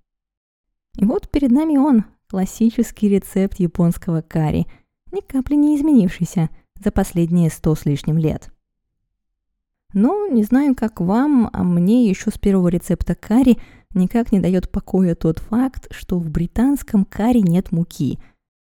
И 0.99 1.05
вот 1.05 1.31
перед 1.31 1.51
нами 1.51 1.77
он, 1.77 2.05
классический 2.29 3.09
рецепт 3.09 3.59
японского 3.61 4.21
карри, 4.21 4.67
ни 5.13 5.21
капли 5.21 5.55
не 5.55 5.77
изменившийся 5.77 6.51
за 6.83 6.91
последние 6.91 7.51
сто 7.51 7.75
с 7.75 7.87
лишним 7.87 8.19
лет. 8.19 8.51
Но 9.93 10.27
не 10.27 10.43
знаю, 10.43 10.75
как 10.75 11.01
вам, 11.01 11.49
а 11.53 11.63
мне 11.63 12.09
еще 12.09 12.31
с 12.31 12.39
первого 12.39 12.69
рецепта 12.69 13.15
карри 13.15 13.59
никак 13.95 14.33
не 14.33 14.41
дает 14.41 14.71
покоя 14.71 15.15
тот 15.15 15.39
факт, 15.39 15.87
что 15.91 16.19
в 16.19 16.29
британском 16.29 17.05
карри 17.05 17.41
нет 17.41 17.73
муки, 17.73 18.19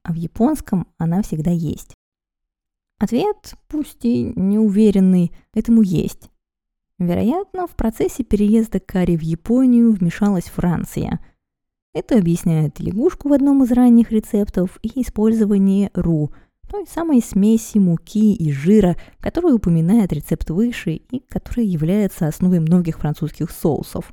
а 0.03 0.11
в 0.11 0.15
японском 0.15 0.87
она 0.97 1.21
всегда 1.21 1.51
есть. 1.51 1.95
Ответ, 2.99 3.55
пусть 3.67 4.05
и 4.05 4.31
неуверенный, 4.35 5.31
этому 5.53 5.81
есть. 5.81 6.29
Вероятно, 6.99 7.67
в 7.67 7.71
процессе 7.71 8.23
переезда 8.23 8.79
Кари 8.79 9.17
в 9.17 9.21
Японию 9.21 9.91
вмешалась 9.91 10.45
Франция. 10.45 11.19
Это 11.93 12.17
объясняет 12.17 12.79
лягушку 12.79 13.29
в 13.29 13.33
одном 13.33 13.63
из 13.63 13.71
ранних 13.71 14.11
рецептов 14.11 14.79
и 14.81 15.01
использование 15.01 15.89
ру, 15.93 16.31
той 16.69 16.87
самой 16.87 17.21
смеси 17.21 17.77
муки 17.77 18.33
и 18.33 18.51
жира, 18.51 18.95
которую 19.19 19.55
упоминает 19.55 20.13
рецепт 20.13 20.49
выше 20.49 20.93
и 20.93 21.19
которая 21.19 21.65
является 21.65 22.27
основой 22.27 22.59
многих 22.59 22.99
французских 22.99 23.51
соусов. 23.51 24.11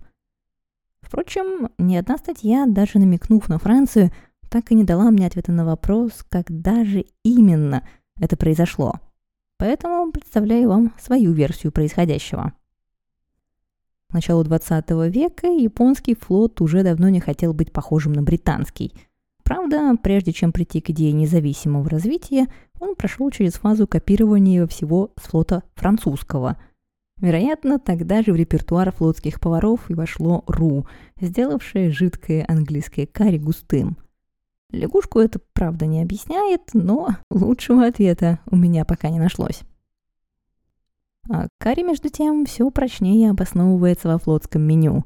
Впрочем, 1.01 1.71
ни 1.79 1.97
одна 1.97 2.19
статья, 2.19 2.67
даже 2.67 2.99
намекнув 2.99 3.49
на 3.49 3.59
Францию, 3.59 4.11
так 4.51 4.71
и 4.71 4.75
не 4.75 4.85
дала 4.85 5.11
мне 5.11 5.27
ответа 5.27 5.53
на 5.53 5.65
вопрос, 5.65 6.25
когда 6.29 6.85
же 6.85 7.07
именно– 7.23 7.85
это 8.21 8.37
произошло. 8.37 8.95
Поэтому 9.57 10.11
представляю 10.13 10.69
вам 10.69 10.93
свою 10.99 11.33
версию 11.33 11.73
происходящего. 11.73 12.53
К 14.11 14.15
началу 14.15 14.43
20 14.43 14.91
века 15.09 15.47
японский 15.47 16.15
флот 16.15 16.61
уже 16.61 16.83
давно 16.83 17.09
не 17.09 17.21
хотел 17.21 17.55
быть 17.55 17.73
похожим 17.73 18.13
на 18.13 18.23
британский. 18.23 18.93
Правда, 19.45 19.95
прежде 20.03 20.33
чем 20.33 20.53
прийти 20.53 20.81
к 20.81 20.91
идее 20.91 21.13
независимого 21.13 21.89
развития, 21.89 22.47
он 22.79 22.97
прошел 22.97 23.31
через 23.31 23.55
фазу 23.55 23.87
копирования 23.87 24.67
всего 24.67 25.13
с 25.21 25.29
флота 25.29 25.63
французского. 25.75 26.59
Вероятно, 27.19 27.79
тогда 27.79 28.23
же 28.23 28.33
в 28.33 28.37
репертуар 28.37 28.91
флотских 28.93 29.39
поваров 29.39 29.91
и 29.91 29.95
вошло 29.95 30.43
ру, 30.47 30.87
сделавшее 31.21 31.91
жидкое 31.91 32.45
английское 32.49 33.07
карри 33.07 33.39
густым– 33.39 33.97
Лягушку 34.73 35.19
это, 35.19 35.41
правда, 35.53 35.87
не 35.87 36.01
объясняет, 36.03 36.71
но 36.75 37.09
лучшего 37.31 37.87
ответа 37.87 38.39
у 38.51 38.57
меня 38.57 38.85
пока 38.85 39.09
не 39.09 39.19
нашлось. 39.19 39.63
А 41.29 41.49
карри, 41.59 41.83
между 41.83 42.09
тем, 42.09 42.47
все 42.47 42.71
прочнее 42.71 43.31
обосновывается 43.31 44.09
во 44.09 44.19
флотском 44.19 44.63
меню. 44.63 45.05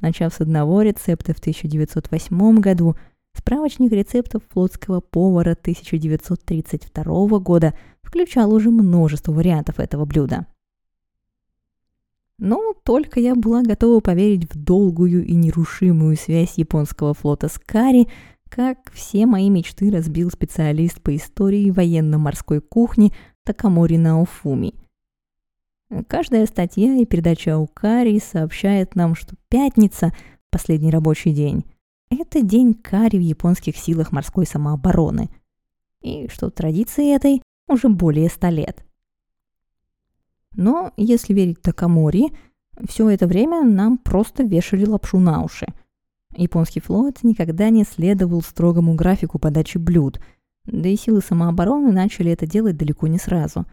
Начав 0.00 0.34
с 0.34 0.40
одного 0.40 0.82
рецепта 0.82 1.34
в 1.34 1.38
1908 1.38 2.58
году, 2.58 2.96
справочник 3.34 3.92
рецептов 3.92 4.42
флотского 4.50 5.00
повара 5.00 5.52
1932 5.52 7.38
года 7.38 7.74
включал 8.02 8.52
уже 8.52 8.70
множество 8.70 9.32
вариантов 9.32 9.78
этого 9.78 10.04
блюда. 10.04 10.46
Но 12.38 12.74
только 12.82 13.20
я 13.20 13.36
была 13.36 13.62
готова 13.62 14.00
поверить 14.00 14.52
в 14.52 14.58
долгую 14.58 15.24
и 15.24 15.34
нерушимую 15.34 16.16
связь 16.16 16.54
японского 16.56 17.14
флота 17.14 17.48
с 17.48 17.56
Кари, 17.64 18.08
как 18.54 18.92
все 18.92 19.24
мои 19.24 19.48
мечты 19.48 19.90
разбил 19.90 20.30
специалист 20.30 21.00
по 21.00 21.16
истории 21.16 21.70
военно-морской 21.70 22.60
кухни 22.60 23.12
Такамори 23.44 23.96
Наофуми. 23.96 24.74
Каждая 26.06 26.44
статья 26.44 26.94
и 26.94 27.06
передача 27.06 27.54
Аукари 27.54 28.18
сообщает 28.18 28.94
нам, 28.94 29.14
что 29.14 29.36
пятница– 29.48 30.12
последний 30.50 30.90
рабочий 30.90 31.32
день– 31.32 31.64
это 32.10 32.42
день 32.42 32.74
Кари 32.74 33.18
в 33.18 33.22
японских 33.22 33.76
силах 33.76 34.12
морской 34.12 34.44
самообороны. 34.44 35.30
И 36.02 36.28
что 36.28 36.50
традиции 36.50 37.14
этой 37.14 37.42
уже 37.68 37.88
более 37.88 38.28
ста 38.28 38.50
лет– 38.50 38.84
но, 40.54 40.92
если 40.98 41.32
верить 41.32 41.62
Такамори, 41.62 42.30
все 42.86 43.08
это 43.08 43.26
время 43.26 43.62
нам 43.64 43.96
просто 43.96 44.42
вешали 44.42 44.84
лапшу 44.84 45.18
на 45.18 45.42
уши. 45.42 45.66
Японский 46.34 46.80
флот 46.80 47.22
никогда 47.22 47.70
не 47.70 47.84
следовал 47.84 48.42
строгому 48.42 48.94
графику 48.94 49.38
подачи 49.38 49.78
блюд, 49.78 50.20
да 50.64 50.88
и 50.88 50.96
силы 50.96 51.20
самообороны 51.20 51.92
начали 51.92 52.30
это 52.30 52.46
делать 52.46 52.76
далеко 52.76 53.06
не 53.06 53.18
сразу. 53.18 53.66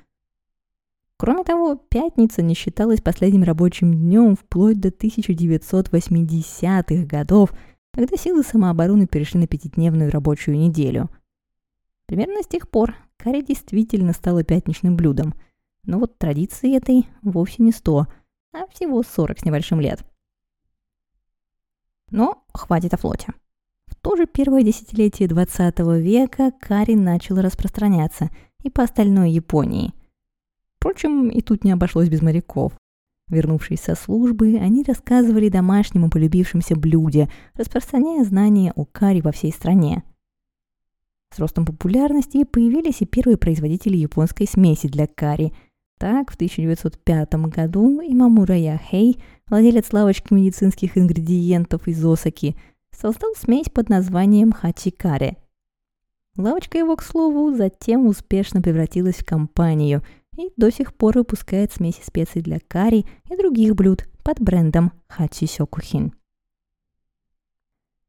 Кроме 1.17 1.43
того, 1.43 1.75
пятница 1.75 2.41
не 2.41 2.53
считалась 2.53 3.01
последним 3.01 3.43
рабочим 3.43 3.93
днем 3.93 4.35
вплоть 4.35 4.79
до 4.79 4.89
1980-х 4.89 7.05
годов, 7.05 7.53
когда 7.93 8.17
силы 8.17 8.43
самообороны 8.43 9.07
перешли 9.07 9.39
на 9.39 9.47
пятидневную 9.47 10.11
рабочую 10.11 10.57
неделю. 10.57 11.09
Примерно 12.05 12.41
с 12.41 12.47
тех 12.47 12.69
пор 12.69 12.95
карри 13.17 13.41
действительно 13.41 14.13
стала 14.13 14.43
пятничным 14.43 14.95
блюдом– 14.95 15.33
но 15.89 15.97
вот 15.97 16.17
традиции 16.17 16.75
этой 16.75 17.09
вовсе 17.21 17.63
не 17.63 17.71
сто, 17.71 18.07
а 18.53 18.67
всего 18.67 19.03
сорок 19.03 19.39
с 19.39 19.45
небольшим 19.45 19.79
лет. 19.79 20.03
Но 22.11 22.43
хватит 22.53 22.93
о 22.93 22.97
флоте. 22.97 23.33
В 23.87 23.95
то 23.95 24.15
же 24.15 24.25
первое 24.25 24.63
десятилетие 24.63 25.27
20 25.27 25.79
века 26.01 26.51
карри 26.59 26.95
начал 26.95 27.39
распространяться 27.39 28.29
и 28.63 28.69
по 28.69 28.83
остальной 28.83 29.31
Японии. 29.31 29.93
Впрочем, 30.77 31.29
и 31.29 31.41
тут 31.41 31.63
не 31.63 31.71
обошлось 31.71 32.09
без 32.09 32.21
моряков. 32.21 32.73
Вернувшись 33.27 33.81
со 33.81 33.95
службы, 33.95 34.57
они 34.57 34.83
рассказывали 34.83 35.49
домашнему 35.49 36.09
полюбившемся 36.09 36.75
блюде, 36.75 37.29
распространяя 37.53 38.23
знания 38.23 38.73
о 38.75 38.85
карри 38.85 39.21
во 39.21 39.31
всей 39.31 39.51
стране. 39.51 40.03
С 41.31 41.37
ростом 41.37 41.65
популярности 41.65 42.43
появились 42.43 43.01
и 43.01 43.05
первые 43.05 43.37
производители 43.37 43.97
японской 43.97 44.47
смеси 44.47 44.87
для 44.87 45.05
карри– 45.05 45.53
так, 45.99 46.31
в 46.31 46.35
1905 46.35 47.33
году 47.47 48.01
Имамура 48.01 48.55
Яхей, 48.55 49.21
владелец 49.47 49.91
лавочки 49.91 50.33
медицинских 50.33 50.97
ингредиентов 50.97 51.87
из 51.87 52.03
Осаки, 52.03 52.55
создал 52.97 53.35
смесь 53.35 53.69
под 53.69 53.89
названием 53.89 54.53
хачикаре. 54.53 55.37
Лавочка 56.37 56.77
его, 56.77 56.95
к 56.95 57.03
слову, 57.03 57.53
затем 57.53 58.07
успешно 58.07 58.61
превратилась 58.61 59.17
в 59.17 59.25
компанию 59.25 60.01
и 60.37 60.49
до 60.55 60.71
сих 60.71 60.93
пор 60.93 61.17
выпускает 61.17 61.73
смеси 61.73 61.99
специй 62.01 62.41
для 62.41 62.59
карри 62.65 63.05
и 63.29 63.35
других 63.35 63.75
блюд 63.75 64.07
под 64.23 64.39
брендом 64.39 64.93
Хачи 65.07 65.47
Сёкухин. 65.47 66.13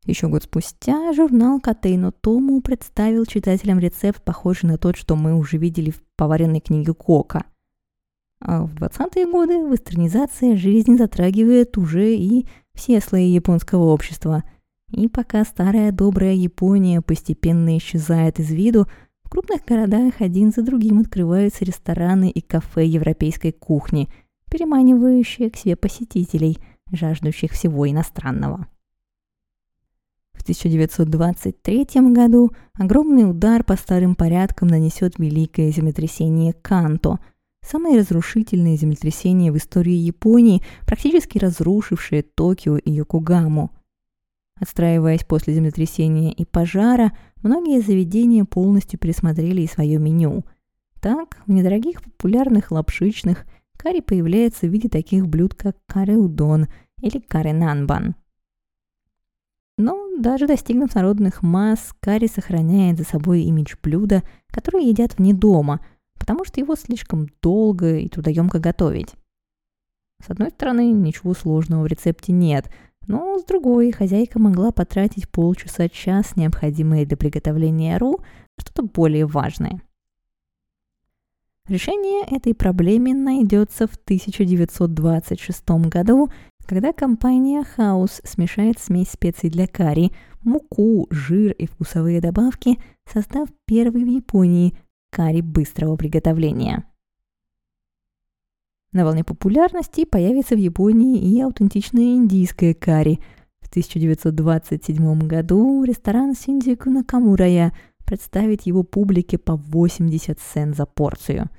Еще 0.06 0.28
год 0.28 0.44
спустя 0.44 1.12
журнал 1.12 1.60
Катейно 1.60 2.12
Тому 2.12 2.60
представил 2.62 3.26
читателям 3.26 3.80
рецепт, 3.80 4.22
похожий 4.22 4.70
на 4.70 4.78
тот, 4.78 4.96
что 4.96 5.16
мы 5.16 5.34
уже 5.34 5.56
видели 5.56 5.90
в 5.90 6.00
поваренной 6.16 6.60
книге 6.60 6.94
Кока– 6.94 7.44
а 8.40 8.64
в 8.64 8.74
20-е 8.74 9.30
годы 9.30 9.54
вестернизация 9.70 10.56
жизни 10.56 10.96
затрагивает 10.96 11.76
уже 11.76 12.14
и 12.14 12.46
все 12.74 13.00
слои 13.00 13.28
японского 13.28 13.92
общества. 13.92 14.44
И 14.90 15.08
пока 15.08 15.44
старая 15.44 15.92
добрая 15.92 16.32
Япония 16.32 17.02
постепенно 17.02 17.76
исчезает 17.76 18.40
из 18.40 18.50
виду, 18.50 18.86
в 19.22 19.28
крупных 19.28 19.64
городах 19.64 20.14
один 20.20 20.50
за 20.52 20.62
другим 20.62 20.98
открываются 20.98 21.64
рестораны 21.64 22.30
и 22.30 22.40
кафе 22.40 22.86
европейской 22.86 23.52
кухни, 23.52 24.08
переманивающие 24.50 25.50
к 25.50 25.56
себе 25.56 25.76
посетителей, 25.76 26.58
жаждущих 26.90 27.52
всего 27.52 27.88
иностранного. 27.88 28.66
В 30.32 30.42
1923 30.42 31.86
году 32.12 32.50
огромный 32.72 33.30
удар 33.30 33.62
по 33.62 33.76
старым 33.76 34.14
порядкам 34.14 34.68
нанесет 34.68 35.18
великое 35.18 35.70
землетрясение 35.70 36.54
Канто– 36.54 37.18
Самое 37.62 37.98
разрушительное 37.98 38.76
землетрясение 38.76 39.52
в 39.52 39.56
истории 39.56 39.92
Японии, 39.92 40.62
практически 40.86 41.38
разрушившее 41.38 42.22
Токио 42.22 42.78
и 42.78 42.90
Йокогаму. 42.90 43.70
Отстраиваясь 44.58 45.24
после 45.24 45.54
землетрясения 45.54 46.32
и 46.32 46.44
пожара, 46.44 47.12
многие 47.42 47.80
заведения 47.80 48.44
полностью 48.44 48.98
пересмотрели 48.98 49.62
и 49.62 49.66
свое 49.66 49.98
меню. 49.98 50.44
Так, 51.00 51.42
в 51.46 51.50
недорогих 51.50 52.02
популярных 52.02 52.70
лапшичных 52.70 53.46
карри 53.76 54.00
появляется 54.00 54.66
в 54.66 54.70
виде 54.70 54.88
таких 54.88 55.26
блюд, 55.26 55.54
как 55.54 55.76
каре-удон 55.86 56.66
или 57.00 57.18
каре-нанбан. 57.18 58.16
Но 59.78 60.08
даже 60.18 60.46
достигнув 60.46 60.94
народных 60.94 61.42
масс, 61.42 61.94
карри 62.00 62.26
сохраняет 62.26 62.98
за 62.98 63.04
собой 63.04 63.42
имидж 63.42 63.76
блюда, 63.82 64.22
которое 64.48 64.84
едят 64.84 65.18
вне 65.18 65.34
дома– 65.34 65.84
потому 66.20 66.44
что 66.44 66.60
его 66.60 66.76
слишком 66.76 67.26
долго 67.42 67.96
и 67.96 68.08
трудоемко 68.08 68.60
готовить. 68.60 69.14
С 70.24 70.30
одной 70.30 70.50
стороны, 70.50 70.92
ничего 70.92 71.34
сложного 71.34 71.82
в 71.82 71.86
рецепте 71.86 72.32
нет, 72.32 72.70
но 73.08 73.38
с 73.38 73.44
другой, 73.44 73.90
хозяйка 73.90 74.38
могла 74.38 74.70
потратить 74.70 75.28
полчаса-час, 75.28 76.36
необходимые 76.36 77.06
для 77.06 77.16
приготовления 77.16 77.98
ру, 77.98 78.20
что-то 78.58 78.82
более 78.82 79.26
важное. 79.26 79.82
Решение 81.66 82.24
этой 82.30 82.54
проблемы 82.54 83.14
найдется 83.14 83.86
в 83.86 83.94
1926 83.94 85.70
году, 85.88 86.30
когда 86.66 86.92
компания 86.92 87.64
House 87.76 88.20
смешает 88.24 88.78
смесь 88.78 89.10
специй 89.10 89.50
для 89.50 89.66
карри, 89.66 90.12
муку, 90.42 91.06
жир 91.10 91.52
и 91.52 91.66
вкусовые 91.66 92.20
добавки, 92.20 92.78
создав 93.10 93.48
первый 93.66 94.04
в 94.04 94.08
Японии 94.08 94.76
карри 95.10 95.40
быстрого 95.40 95.96
приготовления. 95.96 96.84
На 98.92 99.04
волне 99.04 99.22
популярности 99.22 100.04
появится 100.04 100.56
в 100.56 100.58
Японии 100.58 101.18
и 101.18 101.40
аутентичное 101.40 102.14
индийское 102.14 102.74
карри. 102.74 103.20
В 103.60 103.68
1927 103.68 105.20
году 105.28 105.84
ресторан 105.84 106.34
Синдзику 106.34 106.90
Накамурая 106.90 107.72
представит 108.04 108.62
его 108.62 108.82
публике 108.82 109.38
по 109.38 109.54
80 109.54 110.40
цен 110.40 110.74
за 110.74 110.86
порцию. 110.86 111.50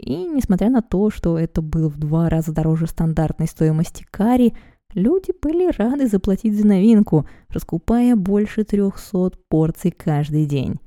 И 0.00 0.26
несмотря 0.26 0.68
на 0.68 0.82
то, 0.82 1.10
что 1.10 1.38
это 1.38 1.62
было 1.62 1.88
в 1.88 1.96
два 1.96 2.28
раза 2.28 2.52
дороже 2.52 2.88
стандартной 2.88 3.46
стоимости 3.46 4.04
карри, 4.10 4.54
люди 4.94 5.32
были 5.40 5.70
рады 5.76 6.08
заплатить 6.08 6.58
за 6.58 6.66
новинку, 6.66 7.28
раскупая 7.48 8.16
больше 8.16 8.64
300 8.64 9.32
порций 9.48 9.92
каждый 9.92 10.46
день. 10.46 10.80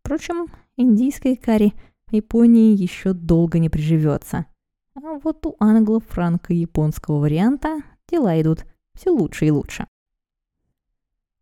Впрочем, 0.00 0.48
индийской 0.76 1.36
карри 1.36 1.74
в 2.08 2.14
Японии 2.14 2.74
еще 2.74 3.12
долго 3.12 3.58
не 3.58 3.68
приживется. 3.68 4.46
А 4.94 5.18
вот 5.22 5.44
у 5.46 5.56
англо-франко-японского 5.58 7.20
варианта 7.20 7.82
дела 8.10 8.40
идут 8.40 8.66
все 8.94 9.10
лучше 9.10 9.46
и 9.46 9.50
лучше. 9.50 9.86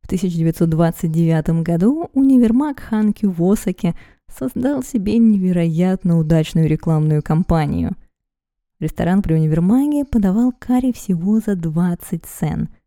В 0.02 0.06
1929 0.06 1.62
году 1.62 2.10
универмаг 2.14 2.80
Ханкю 2.80 3.30
в 3.30 3.42
Осаке 3.42 3.94
создал 4.28 4.82
себе 4.82 5.18
невероятно 5.18 6.18
удачную 6.18 6.68
рекламную 6.68 7.22
кампанию. 7.22 7.96
Ресторан 8.78 9.22
при 9.22 9.34
универмаге 9.34 10.04
подавал 10.04 10.52
карри 10.58 10.92
всего 10.92 11.40
за 11.40 11.54
20 11.54 12.24
цен– 12.24 12.68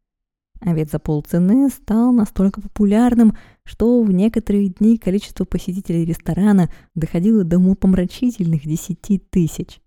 а 0.65 0.73
ведь 0.73 0.91
за 0.91 0.99
полцены 0.99 1.69
стал 1.69 2.13
настолько 2.13 2.61
популярным, 2.61 3.35
что 3.63 4.01
в 4.01 4.11
некоторые 4.11 4.69
дни 4.69 4.97
количество 4.97 5.45
посетителей 5.45 6.05
ресторана 6.05 6.69
доходило 6.95 7.43
до 7.43 7.57
умопомрачительных 7.57 8.63
10 8.63 9.29
тысяч. 9.29 9.81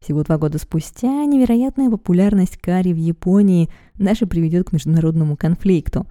Всего 0.00 0.22
два 0.22 0.38
года 0.38 0.58
спустя 0.58 1.24
невероятная 1.24 1.90
популярность 1.90 2.56
карри 2.56 2.92
в 2.92 2.98
Японии 2.98 3.68
даже 3.94 4.26
приведет 4.26 4.70
к 4.70 4.72
международному 4.72 5.36
конфликту. 5.36 6.06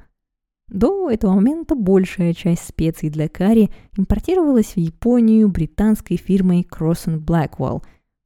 До 0.67 1.09
этого 1.09 1.33
момента 1.33 1.75
большая 1.75 2.33
часть 2.33 2.67
специй 2.67 3.09
для 3.09 3.29
карри 3.29 3.69
импортировалась 3.95 4.73
в 4.73 4.77
Японию 4.77 5.47
британской 5.47 6.17
фирмой 6.17 6.67
Cross 6.69 7.23
Blackwell, 7.23 7.81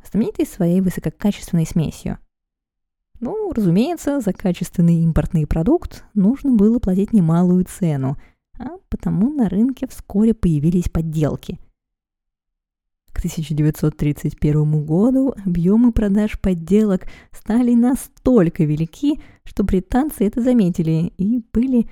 знаменитой 0.10 0.48
своей 0.48 0.82
высококачественной 0.82 1.68
смесью– 1.68 2.18
ну, 3.22 3.54
разумеется, 3.54 4.20
за 4.20 4.34
качественный 4.34 5.04
импортный 5.04 5.46
продукт 5.46 6.04
нужно 6.16 6.52
было 6.52 6.80
платить 6.80 7.14
немалую 7.14 7.66
цену, 7.66 8.18
а 8.60 8.78
потому 8.90 9.30
на 9.32 9.48
рынке 9.48 9.88
вскоре 9.88 10.34
появились 10.34 10.90
подделки. 10.90 11.60
К 13.14 13.20
1931 13.20 14.86
году 14.86 15.36
объемы 15.46 15.92
продаж 15.92 16.40
подделок 16.40 17.04
стали 17.32 17.76
настолько 17.76 18.64
велики, 18.64 19.22
что 19.44 19.64
британцы 19.64 20.26
это 20.26 20.42
заметили 20.42 21.14
и 21.18 21.44
были, 21.54 21.88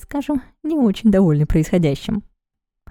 скажем, 0.00 0.42
не 0.64 0.74
очень 0.74 1.12
довольны 1.12 1.46
происходящим. 1.46 2.24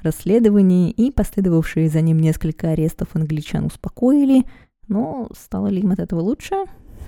Расследование 0.02 0.92
и 0.92 1.12
последовавшие 1.12 1.90
за 1.90 2.00
ним 2.00 2.20
несколько 2.20 2.70
арестов 2.70 3.10
англичан 3.16 3.66
успокоили, 3.66 4.46
но 4.88 5.30
стало 5.38 5.68
ли 5.68 5.82
им 5.82 5.92
от 5.92 6.00
этого 6.00 6.22
лучше? 6.22 6.56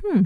Хм. 0.03 0.25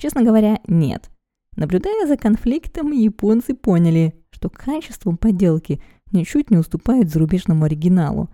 Честно 0.00 0.22
говоря, 0.22 0.60
нет. 0.66 1.10
Наблюдая 1.56 2.06
за 2.06 2.16
конфликтом, 2.16 2.90
японцы 2.90 3.54
поняли, 3.54 4.14
что 4.30 4.48
качеством 4.48 5.16
подделки 5.16 5.82
ничуть 6.10 6.50
не 6.50 6.56
уступает 6.56 7.10
зарубежному 7.10 7.64
оригиналу, 7.64 8.30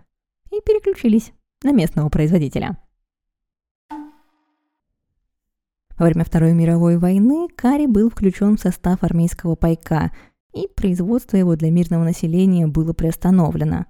и 0.50 0.60
переключились 0.64 1.32
на 1.62 1.72
местного 1.72 2.08
производителя. 2.08 2.78
Во 5.98 6.06
время 6.06 6.24
Второй 6.24 6.52
мировой 6.52 6.98
войны 6.98 7.48
Кари 7.54 7.86
был 7.86 8.10
включен 8.10 8.56
в 8.56 8.60
состав 8.60 9.02
армейского 9.02 9.56
пайка– 9.56 10.12
и 10.56 10.68
производство 10.68 11.36
его 11.36 11.54
для 11.54 11.70
мирного 11.70 12.04
населения 12.04 12.66
было 12.66 12.92
приостановлено. 12.92 13.84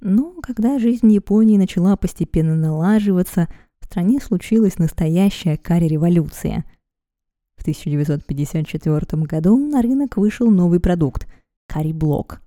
Но 0.00 0.34
когда 0.42 0.78
жизнь 0.78 1.12
Японии 1.12 1.58
начала 1.58 1.96
постепенно 1.96 2.54
налаживаться, 2.54 3.48
в 3.80 3.84
стране 3.84 4.18
случилась 4.20 4.78
настоящая 4.78 5.56
карри-революция. 5.58 6.64
В 7.62 7.64
1954 7.64 9.22
году 9.22 9.56
на 9.56 9.82
рынок 9.82 10.16
вышел 10.16 10.50
новый 10.50 10.80
продукт– 10.80 11.28
карри-блок. 11.68 12.40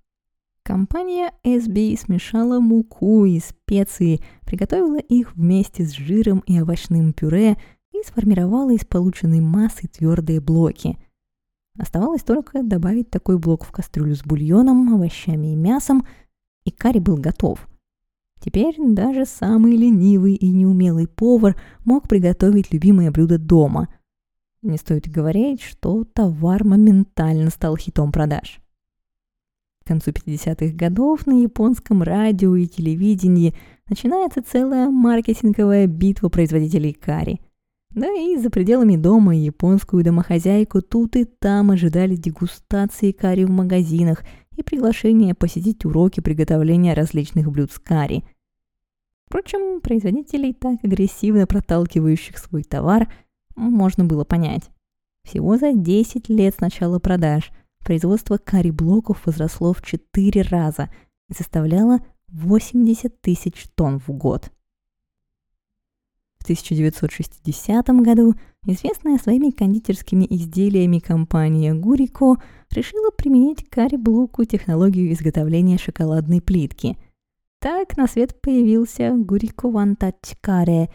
Компания 0.61 1.31
SB 1.45 1.97
смешала 1.97 2.59
муку 2.59 3.23
и 3.23 3.39
специи, 3.39 4.19
приготовила 4.45 4.99
их 4.99 5.37
вместе 5.37 5.85
с 5.85 5.93
жиром 5.93 6.43
и 6.45 6.59
овощным 6.59 7.13
пюре 7.13 7.55
и 7.93 8.03
сформировала 8.05 8.73
из 8.73 8.83
полученной 8.83 9.39
массы 9.39 9.87
твердые 9.87 10.41
блоки– 10.41 10.97
Оставалось 11.77 12.23
только 12.23 12.63
добавить 12.63 13.09
такой 13.09 13.37
блок 13.37 13.65
в 13.65 13.71
кастрюлю 13.71 14.15
с 14.15 14.23
бульоном, 14.23 14.93
овощами 14.93 15.51
и 15.51 15.55
мясом, 15.55 16.07
и 16.63 16.71
карри 16.71 16.99
был 16.99 17.17
готов. 17.17 17.67
Теперь 18.39 18.75
даже 18.77 19.25
самый 19.25 19.75
ленивый 19.75 20.35
и 20.35 20.51
неумелый 20.51 21.07
повар 21.07 21.59
мог 21.83 22.07
приготовить 22.07 22.71
любимое 22.71 23.11
блюдо 23.11 23.37
дома. 23.37 23.89
Не 24.65 24.77
стоит 24.77 25.09
говорить, 25.09 25.61
что 25.61 26.03
товар 26.03 26.63
моментально 26.63 27.49
стал 27.49 27.77
хитом 27.77 28.11
продаж. 28.11 28.59
К 29.83 29.87
концу 29.87 30.11
50-х 30.11 30.75
годов 30.75 31.27
на 31.27 31.41
японском 31.43 32.01
радио 32.01 32.55
и 32.55 32.67
телевидении 32.67 33.53
начинается 33.87 34.41
целая 34.41 34.89
маркетинговая 34.89 35.87
битва 35.87 36.29
производителей 36.29 36.93
карри– 36.93 37.39
да 37.95 38.07
и 38.11 38.35
за 38.35 38.49
пределами 38.49 38.97
дома 38.97 39.33
японскую 39.33 40.03
домохозяйку 40.03 40.81
тут 40.81 41.15
и 41.15 41.23
там 41.23 41.71
ожидали 41.71 42.17
дегустации 42.17 43.13
карри 43.13 43.45
в 43.45 43.49
магазинах 43.49 44.25
и 44.57 44.63
приглашения 44.63 45.33
посетить 45.33 45.85
уроки 45.85 46.19
приготовления 46.19 46.93
различных 46.93 47.49
блюд 47.49 47.71
с 47.71 47.79
карри. 47.79 48.25
Впрочем, 49.27 49.79
производителей, 49.79 50.53
так 50.53 50.79
агрессивно 50.83 51.47
проталкивающих 51.47 52.37
свой 52.37 52.63
товар, 52.63 53.07
можно 53.55 54.05
было 54.05 54.23
понять. 54.23 54.69
Всего 55.23 55.57
за 55.57 55.73
10 55.73 56.29
лет 56.29 56.55
с 56.55 56.59
начала 56.59 56.99
продаж 56.99 57.51
производство 57.79 58.37
карри-блоков 58.37 59.25
возросло 59.25 59.73
в 59.73 59.81
4 59.81 60.41
раза 60.43 60.89
и 61.29 61.33
составляло 61.33 61.99
80 62.29 63.21
тысяч 63.21 63.67
тонн 63.75 63.99
в 63.99 64.09
год. 64.09 64.51
1960 66.45 67.87
году 68.01 68.35
известная 68.65 69.17
своими 69.17 69.49
кондитерскими 69.49 70.25
изделиями 70.29 70.99
компания 70.99 71.73
Гурико 71.73 72.37
решила 72.71 73.09
применить 73.09 73.67
карри-блоку 73.67 74.45
технологию 74.45 75.11
изготовления 75.11 75.77
шоколадной 75.77 76.41
плитки. 76.41 76.97
Так 77.59 77.97
на 77.97 78.07
свет 78.07 78.39
появился 78.41 79.11
Гурико 79.15 79.71
Вантач 79.71 80.35
Каре, 80.39 80.89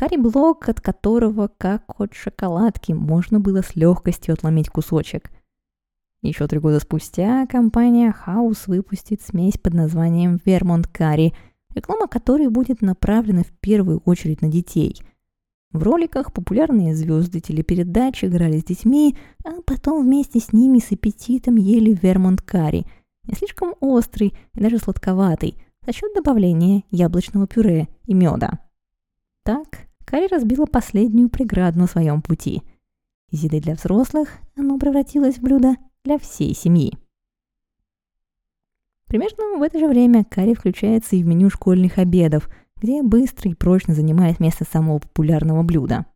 карри-блок, 0.00 0.68
от 0.68 0.80
которого, 0.80 1.50
как 1.58 1.84
от 2.00 2.14
шоколадки, 2.14 2.92
можно 2.92 3.40
было 3.40 3.62
с 3.62 3.76
легкостью 3.76 4.34
отломить 4.34 4.68
кусочек. 4.68 5.30
Еще 6.22 6.46
три 6.46 6.58
года 6.58 6.80
спустя 6.80 7.46
компания 7.46 8.14
House 8.26 8.64
выпустит 8.66 9.22
смесь 9.22 9.58
под 9.58 9.74
названием 9.74 10.40
Vermont 10.44 10.86
Curry– 10.92 11.32
реклама 11.74 12.08
которой 12.08 12.48
будет 12.48 12.82
направлена 12.82 13.42
в 13.42 13.52
первую 13.60 14.02
очередь 14.04 14.42
на 14.42 14.48
детей. 14.48 15.00
В 15.72 15.82
роликах 15.82 16.32
популярные 16.32 16.96
звезды 16.96 17.40
телепередач 17.40 18.24
играли 18.24 18.58
с 18.58 18.64
детьми, 18.64 19.16
а 19.44 19.62
потом 19.62 20.02
вместе 20.02 20.40
с 20.40 20.52
ними 20.52 20.80
с 20.80 20.90
аппетитом 20.90 21.56
ели 21.56 21.96
вермонт 22.00 22.42
карри, 22.42 22.86
не 23.24 23.34
слишком 23.34 23.74
острый 23.80 24.34
и 24.54 24.60
даже 24.60 24.78
сладковатый, 24.78 25.54
за 25.86 25.92
счет 25.92 26.12
добавления 26.14 26.82
яблочного 26.90 27.46
пюре 27.46 27.88
и 28.06 28.14
меда. 28.14 28.58
Так, 29.44 29.86
карри 30.10 30.26
разбила 30.26 30.66
последнюю 30.66 31.28
преграду 31.28 31.78
на 31.78 31.86
своем 31.86 32.20
пути. 32.20 32.62
Из 33.30 33.44
еды 33.44 33.60
для 33.60 33.74
взрослых 33.74 34.28
оно 34.56 34.76
превратилось 34.76 35.36
в 35.36 35.40
блюдо 35.40 35.76
для 36.04 36.18
всей 36.18 36.52
семьи. 36.52 36.98
Примерно 39.06 39.58
в 39.58 39.62
это 39.62 39.78
же 39.78 39.86
время 39.86 40.24
карри 40.24 40.54
включается 40.54 41.14
и 41.14 41.22
в 41.22 41.26
меню 41.26 41.48
школьных 41.48 41.98
обедов, 41.98 42.50
где 42.76 43.04
быстро 43.04 43.52
и 43.52 43.54
прочно 43.54 43.94
занимает 43.94 44.40
место 44.40 44.64
самого 44.64 44.98
популярного 44.98 45.62
блюда. 45.62 46.06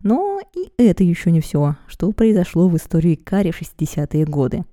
Но 0.00 0.40
и 0.54 0.70
это 0.78 1.02
еще 1.02 1.32
не 1.32 1.40
все, 1.40 1.76
что 1.88 2.12
произошло 2.12 2.68
в 2.68 2.76
истории 2.76 3.16
карри 3.16 3.50
в 3.50 3.60
60-е 3.60 4.26
годы. 4.26 4.64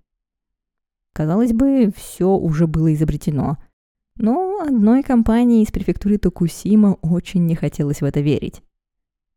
Казалось 1.14 1.54
бы, 1.54 1.92
все 1.96 2.28
уже 2.30 2.68
было 2.68 2.94
изобретено. 2.94 3.58
Но 4.18 4.60
одной 4.62 5.04
компании 5.04 5.64
из 5.64 5.72
префектуры 5.72 6.18
Токусима 6.18 6.98
очень 7.02 7.46
не 7.46 7.56
хотелось 7.56 8.02
в 8.02 8.06
это 8.06 8.20
верить. 8.20 8.62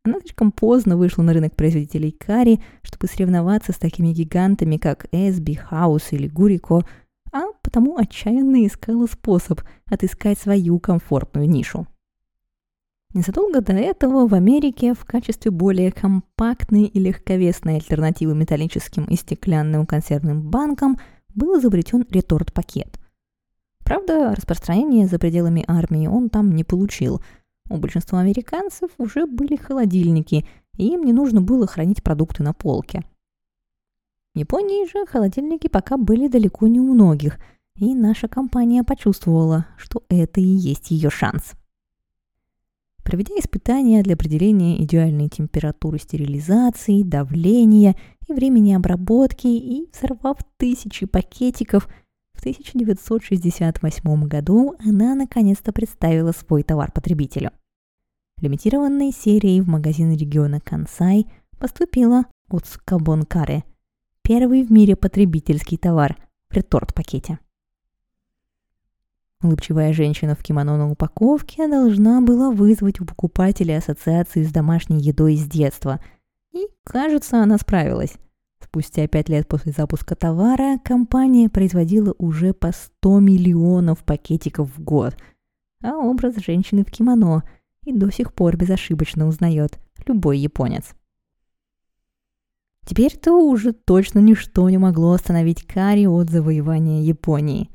Она 0.03 0.19
слишком 0.19 0.51
поздно 0.51 0.97
вышла 0.97 1.23
на 1.23 1.33
рынок 1.33 1.55
производителей 1.55 2.11
карри, 2.11 2.61
чтобы 2.83 3.07
соревноваться 3.07 3.71
с 3.71 3.77
такими 3.77 4.09
гигантами, 4.09 4.77
как 4.77 5.07
Эсби, 5.11 5.53
Хаус 5.53 6.11
или 6.11 6.27
Гурико– 6.27 6.83
а 7.35 7.51
потому 7.61 7.97
отчаянно 7.97 8.65
искала 8.65 9.07
способ 9.07 9.59
отыскать 9.87 10.39
свою 10.39 10.79
комфортную 10.79 11.49
нишу. 11.49 11.85
Незадолго 13.13 13.59
до 13.59 13.73
этого 13.73 14.25
в 14.25 14.33
Америке 14.33 14.93
в 14.93 15.03
качестве 15.03 15.51
более 15.51 15.91
компактной 15.91 16.85
и 16.85 16.97
легковесной 16.97 17.75
альтернативы 17.75 18.35
металлическим 18.35 19.03
и 19.05 19.17
стеклянным 19.17 19.85
консервным 19.85 20.49
банкам 20.49 20.97
был 21.33 21.59
изобретен 21.59 22.05
реторт-пакет. 22.09 22.99
Правда, 23.85 24.35
распространение 24.35 25.07
за 25.07 25.17
пределами 25.17 25.63
армии 25.65 26.07
он 26.07 26.29
там 26.29 26.53
не 26.53 26.65
получил. 26.65 27.21
У 27.69 27.77
большинства 27.77 28.19
американцев 28.19 28.91
уже 28.97 29.25
были 29.25 29.55
холодильники, 29.55 30.45
и 30.75 30.87
им 30.89 31.05
не 31.05 31.13
нужно 31.13 31.41
было 31.41 31.65
хранить 31.65 32.03
продукты 32.03 32.43
на 32.43 32.51
полке– 32.51 33.01
в 34.35 34.37
Японии 34.37 34.85
же 34.85 35.05
холодильники 35.05 35.69
пока 35.69 35.95
были 35.95 36.27
далеко 36.27 36.67
не 36.67 36.81
у 36.81 36.93
многих, 36.93 37.39
и 37.77 37.95
наша 37.95 38.27
компания 38.27 38.83
почувствовала, 38.83 39.67
что 39.77 40.03
это 40.09 40.41
и 40.41 40.43
есть 40.43 40.91
ее 40.91 41.09
шанс. 41.09 41.53
Проведя 43.01 43.33
испытания 43.39 44.03
для 44.03 44.15
определения 44.15 44.83
идеальной 44.83 45.29
температуры 45.29 45.99
стерилизации, 45.99 47.03
давления 47.03 47.95
и 48.27 48.33
времени 48.33 48.73
обработки 48.73 49.47
и 49.47 49.87
взорвав 49.93 50.39
тысячи 50.57 51.05
пакетиков, 51.05 51.87
в 52.35 52.39
1968 52.39 54.23
году 54.25 54.75
она 54.79 55.15
наконец-то 55.15 55.71
представила 55.71 56.31
свой 56.31 56.63
товар 56.63 56.91
потребителю. 56.91 57.51
Лимитированной 58.41 59.11
серией 59.11 59.61
в 59.61 59.67
магазин 59.67 60.11
региона 60.11 60.59
Кансай 60.59 61.25
поступила 61.57 62.25
Уцкабон 62.49 63.23
Каре– 63.23 63.63
Первый 64.25 64.63
в 64.63 64.71
мире 64.71 64.95
потребительский 64.95 65.77
товар– 65.77 66.17
в 66.49 66.55
реторт-пакете. 66.55 67.37
Улыбчивая 69.43 69.93
женщина 69.93 70.33
в 70.33 70.41
кимоно 70.41 70.77
на 70.77 70.89
упаковке 70.89 71.67
должна 71.67 72.21
была 72.21 72.49
вызвать 72.49 72.99
у 72.99 73.05
покупателя 73.05 73.77
ассоциации 73.77 74.41
с 74.41 74.51
домашней 74.51 74.99
едой 74.99 75.35
с 75.35 75.43
детства. 75.43 75.99
И, 76.53 76.65
кажется, 76.83 77.43
она 77.43 77.59
справилась. 77.59 78.15
Спустя 78.63 79.07
пять 79.07 79.29
лет 79.29 79.47
после 79.47 79.71
запуска 79.71 80.15
товара 80.15 80.79
компания 80.83 81.49
производила 81.49 82.13
уже 82.17 82.53
по 82.53 82.71
100 82.71 83.19
миллионов 83.19 84.03
пакетиков 84.03 84.69
в 84.75 84.81
год. 84.81 85.15
А 85.83 85.97
образ 85.97 86.35
женщины 86.37 86.83
в 86.83 86.91
кимоно 86.91 87.43
и 87.83 87.93
до 87.93 88.11
сих 88.11 88.33
пор 88.33 88.57
безошибочно 88.57 89.27
узнает 89.27 89.79
любой 90.05 90.39
японец. 90.39 90.95
Теперь-то 92.85 93.33
уже 93.33 93.73
точно 93.73 94.19
ничто 94.19 94.69
не 94.69 94.77
могло 94.77 95.13
остановить 95.13 95.65
Кари 95.65 96.07
от 96.07 96.29
завоевания 96.29 97.01
Японии. 97.01 97.69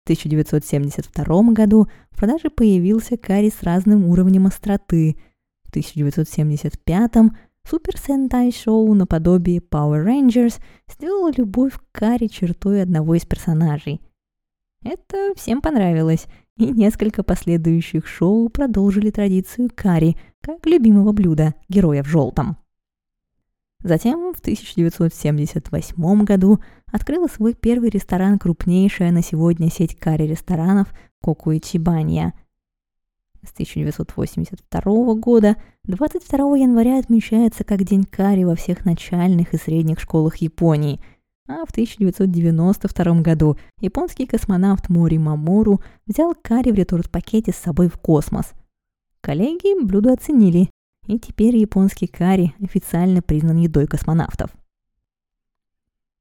В 0.00 0.04
1972 0.04 1.52
году 1.52 1.88
в 2.10 2.16
продаже 2.18 2.50
появился 2.50 3.16
карри 3.16 3.50
с 3.50 3.62
разным 3.62 4.04
уровнем 4.04 4.46
остроты. 4.46 5.16
В 5.62 5.70
1975 5.70 7.12
Супер 7.68 7.96
Сентай 7.98 8.52
шоу 8.52 8.92
наподобие 8.94 9.60
Power 9.60 10.04
Rangers 10.04 10.60
сделало 10.88 11.32
любовь 11.34 11.74
к 11.74 11.82
карри 11.92 12.26
чертой 12.26 12.82
одного 12.82 13.14
из 13.14 13.24
персонажей. 13.24 14.00
Это 14.84 15.32
всем 15.34 15.62
понравилось, 15.62 16.26
и 16.58 16.66
несколько 16.66 17.22
последующих 17.22 18.06
шоу 18.06 18.50
продолжили 18.50 19.10
традицию 19.10 19.70
карри, 19.74 20.16
как 20.42 20.66
любимого 20.66 21.12
блюда 21.12 21.54
героя 21.68 22.02
в 22.02 22.06
желтом. 22.06 22.58
Затем 23.82 24.32
в 24.32 24.40
1978 24.40 26.24
году 26.24 26.60
открыла 26.90 27.28
свой 27.28 27.54
первый 27.54 27.90
ресторан 27.90 28.38
крупнейшая 28.38 29.10
на 29.10 29.22
сегодня 29.22 29.70
сеть 29.70 29.98
карри-ресторанов 29.98 30.88
Кокуичибанья. 31.22 32.34
С 33.46 33.52
1982 33.52 35.14
года 35.16 35.56
22 35.84 36.56
января 36.56 36.98
отмечается 36.98 37.62
как 37.62 37.84
День 37.84 38.04
карри 38.04 38.44
во 38.44 38.54
всех 38.54 38.86
начальных 38.86 39.52
и 39.52 39.58
средних 39.58 40.00
школах 40.00 40.36
Японии, 40.36 41.00
а 41.46 41.66
в 41.66 41.70
1992 41.70 43.20
году 43.20 43.58
японский 43.80 44.26
космонавт 44.26 44.88
Мори 44.88 45.18
Мамору 45.18 45.82
взял 46.06 46.34
карри 46.40 46.70
в 46.70 46.74
реторт-пакете 46.76 47.52
с 47.52 47.56
собой 47.56 47.88
в 47.88 47.98
космос. 47.98 48.52
Коллеги 49.20 49.78
блюдо 49.84 50.14
оценили 50.14 50.70
и 51.06 51.18
теперь 51.18 51.56
японский 51.56 52.06
карри 52.06 52.54
официально 52.62 53.20
признан 53.20 53.58
едой 53.58 53.86
космонавтов. 53.86 54.50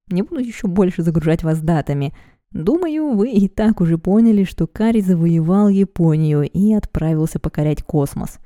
Не 0.07 0.23
буду 0.23 0.41
еще 0.41 0.67
больше 0.67 1.03
загружать 1.03 1.43
вас 1.43 1.62
датами. 1.62 2.13
Думаю, 2.54 3.16
вы 3.16 3.32
и 3.32 3.48
так 3.48 3.82
уже 3.82 3.98
поняли, 3.98 4.44
что 4.44 4.68
Кари 4.68 5.02
завоевал 5.02 5.70
Японию 5.70 6.50
и 6.50 6.74
отправился 6.74 7.39
покорять 7.39 7.84
космос. 7.84 8.39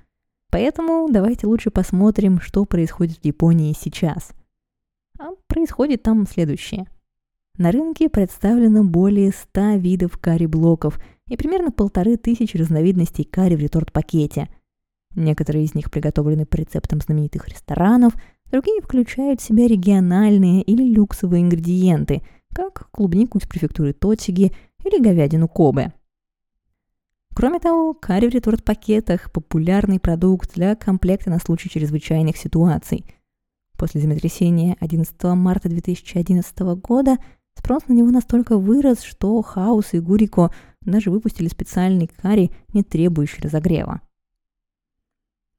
Поэтому 0.50 1.08
давайте 1.12 1.46
лучше 1.46 1.72
посмотрим, 1.72 2.40
что 2.40 2.66
происходит 2.66 3.20
в 3.20 3.26
Японии 3.26 3.76
сейчас. 3.78 4.32
А 5.20 5.32
происходит 5.48 6.04
там 6.04 6.26
следующее. 6.26 6.88
На 7.58 7.72
рынке 7.72 8.08
представлено 8.08 8.84
более 8.84 9.32
100 9.32 9.76
видов 9.76 10.18
карри-блоков 10.18 11.00
и 11.28 11.36
примерно 11.36 11.72
полторы 11.72 12.16
тысячи 12.18 12.56
разновидностей 12.56 13.26
карри 13.26 13.56
в 13.56 13.60
реторт-пакете– 13.60 14.50
Некоторые 15.18 15.66
из 15.66 15.74
них 15.74 15.90
приготовлены 15.90 16.46
по 16.46 16.58
рецептам 16.58 17.02
знаменитых 17.02 17.48
ресторанов, 17.48 18.14
другие 18.52 18.82
включают 18.82 19.42
в 19.42 19.44
себя 19.44 19.68
региональные 19.68 20.62
или 20.62 20.84
люксовые 20.84 21.42
ингредиенты, 21.42 22.22
как 22.58 22.90
клубнику 22.90 23.38
из 23.38 23.46
префектуры 23.46 23.94
Точиги 23.94 24.52
или 24.84 25.00
говядину 25.00 25.48
Кобе. 25.48 25.94
Кроме 27.36 27.60
того, 27.60 27.94
карри 27.94 28.28
в 28.28 28.34
реторт-пакетах– 28.34 29.32
популярный 29.32 30.00
продукт 30.00 30.56
для 30.56 30.76
комплекта 30.76 31.30
на 31.30 31.38
случай 31.38 31.70
чрезвычайных 31.70 32.36
ситуаций. 32.36 33.06
После 33.78 34.02
землетрясения 34.02 34.76
11 34.80 35.24
марта 35.36 35.70
2011 35.70 36.60
года 36.82 37.18
спрос 37.56 37.88
на 37.88 37.94
него 37.94 38.10
настолько 38.10 38.58
вырос, 38.58 39.04
что 39.04 39.40
Хаус 39.44 39.94
и 39.94 40.00
Гурико 40.00 40.52
даже 40.82 41.12
выпустили 41.12 41.50
специальный 41.50 42.08
карри, 42.08 42.50
не 42.74 42.82
требующий 42.82 43.40
разогрева. 43.40 44.02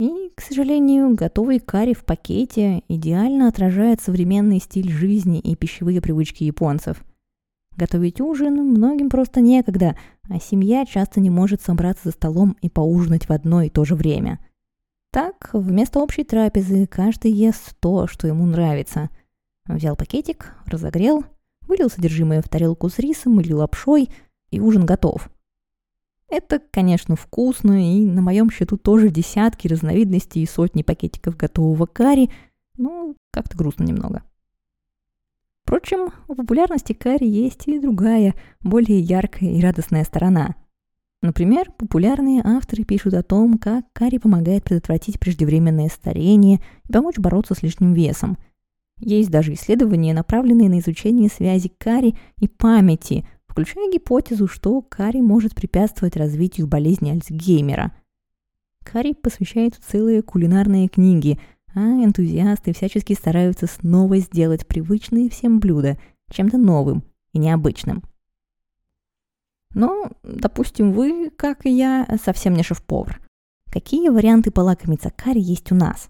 И, 0.00 0.30
к 0.36 0.40
сожалению, 0.42 1.16
готовый 1.16 1.58
карри 1.58 1.92
в 1.92 2.04
пакете 2.04 2.84
идеально 2.86 3.48
отражает 3.48 4.00
современный 4.00 4.60
стиль 4.60 4.92
жизни 4.92 5.40
и 5.40 5.56
пищевые 5.56 6.00
привычки 6.00 6.44
японцев. 6.44 7.02
Готовить 7.76 8.20
ужин 8.20 8.54
многим 8.54 9.10
просто 9.10 9.40
некогда, 9.40 9.96
а 10.30 10.38
семья 10.38 10.86
часто 10.86 11.18
не 11.18 11.30
может 11.30 11.62
собраться 11.62 12.02
за 12.04 12.12
столом 12.12 12.56
и 12.62 12.68
поужинать 12.68 13.28
в 13.28 13.32
одно 13.32 13.62
и 13.62 13.70
то 13.70 13.84
же 13.84 13.96
время. 13.96 14.38
Так, 15.10 15.50
вместо 15.52 15.98
общей 15.98 16.22
трапезы 16.22 16.86
каждый 16.86 17.32
ест 17.32 17.74
то, 17.80 18.06
что 18.06 18.28
ему 18.28 18.46
нравится. 18.46 19.10
Взял 19.66 19.96
пакетик, 19.96 20.54
разогрел, 20.66 21.24
вылил 21.62 21.90
содержимое 21.90 22.40
в 22.40 22.48
тарелку 22.48 22.88
с 22.88 23.00
рисом 23.00 23.40
или 23.40 23.52
лапшой, 23.52 24.10
и 24.50 24.60
ужин 24.60 24.86
готов– 24.86 25.28
это, 26.30 26.60
конечно, 26.70 27.16
вкусно, 27.16 27.96
и 27.96 28.04
на 28.04 28.20
моем 28.20 28.50
счету 28.50 28.76
тоже 28.76 29.08
десятки 29.08 29.66
разновидностей 29.66 30.42
и 30.42 30.46
сотни 30.46 30.82
пакетиков 30.82 31.36
готового 31.36 31.86
карри, 31.86 32.30
ну, 32.76 33.16
как-то 33.30 33.56
грустно 33.56 33.84
немного. 33.84 34.22
Впрочем, 35.64 36.10
у 36.28 36.34
популярности 36.34 36.92
карри 36.92 37.26
есть 37.26 37.66
и 37.66 37.78
другая, 37.78 38.34
более 38.60 39.00
яркая 39.00 39.50
и 39.50 39.60
радостная 39.60 40.04
сторона. 40.04 40.54
Например, 41.20 41.70
популярные 41.76 42.42
авторы 42.44 42.84
пишут 42.84 43.14
о 43.14 43.22
том, 43.22 43.58
как 43.58 43.84
карри 43.92 44.18
помогает 44.18 44.64
предотвратить 44.64 45.18
преждевременное 45.18 45.88
старение 45.88 46.60
и 46.88 46.92
помочь 46.92 47.18
бороться 47.18 47.54
с 47.54 47.62
лишним 47.62 47.92
весом. 47.92 48.38
Есть 48.98 49.30
даже 49.30 49.54
исследования, 49.54 50.14
направленные 50.14 50.68
на 50.68 50.78
изучение 50.78 51.28
связи 51.28 51.72
карри 51.78 52.16
и 52.38 52.48
памяти– 52.48 53.26
включая 53.58 53.90
гипотезу, 53.90 54.46
что 54.46 54.80
карри 54.82 55.20
может 55.20 55.56
препятствовать 55.56 56.16
развитию 56.16 56.68
болезни 56.68 57.10
Альцгеймера. 57.10 57.92
Карри 58.84 59.14
посвящает 59.14 59.74
целые 59.74 60.22
кулинарные 60.22 60.86
книги, 60.86 61.40
а 61.74 61.80
энтузиасты 61.80 62.72
всячески 62.72 63.14
стараются 63.14 63.66
снова 63.66 64.18
сделать 64.18 64.64
привычные 64.68 65.28
всем 65.28 65.58
блюда 65.58 65.98
чем-то 66.30 66.56
новым 66.56 67.02
и 67.32 67.40
необычным. 67.40 68.04
Но, 69.74 70.08
допустим, 70.22 70.92
вы, 70.92 71.30
как 71.30 71.66
и 71.66 71.70
я, 71.70 72.06
совсем 72.22 72.54
не 72.54 72.62
шеф-повар. 72.62 73.20
Какие 73.72 74.08
варианты 74.08 74.52
полакомиться 74.52 75.10
карри 75.10 75.40
есть 75.40 75.72
у 75.72 75.74
нас? 75.74 76.08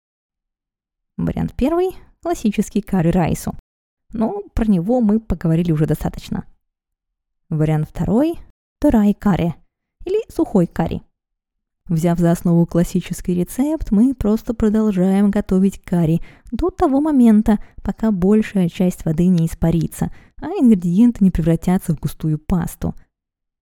Вариант 1.17 1.55
первый– 1.57 1.97
классический 2.23 2.83
карри 2.83 3.09
райсу. 3.09 3.55
Но 4.13 4.43
про 4.53 4.67
него 4.67 5.01
мы 5.01 5.19
поговорили 5.19 5.73
уже 5.73 5.87
достаточно– 5.87 6.45
Вариант 7.51 7.89
второй– 7.89 8.39
турай 8.81 9.15
карри 9.15 9.55
или 10.05 10.21
сухой 10.31 10.67
карри. 10.67 11.01
Взяв 11.89 12.19
за 12.19 12.31
основу 12.33 12.67
классический 12.67 13.35
рецепт, 13.35 13.91
мы 13.91 14.15
просто 14.15 14.53
продолжаем 14.53 15.31
готовить 15.31 15.81
карри 15.81 16.21
до 16.53 16.69
того 16.69 17.01
момента, 17.01 17.59
пока 17.83 18.13
большая 18.13 18.69
часть 18.69 19.07
воды 19.07 19.29
не 19.29 19.47
испарится, 19.47 20.13
а 20.43 20.49
ингредиенты 20.61 21.25
не 21.25 21.31
превратятся 21.31 21.95
в 21.95 22.01
густую 22.01 22.39
пасту. 22.39 22.95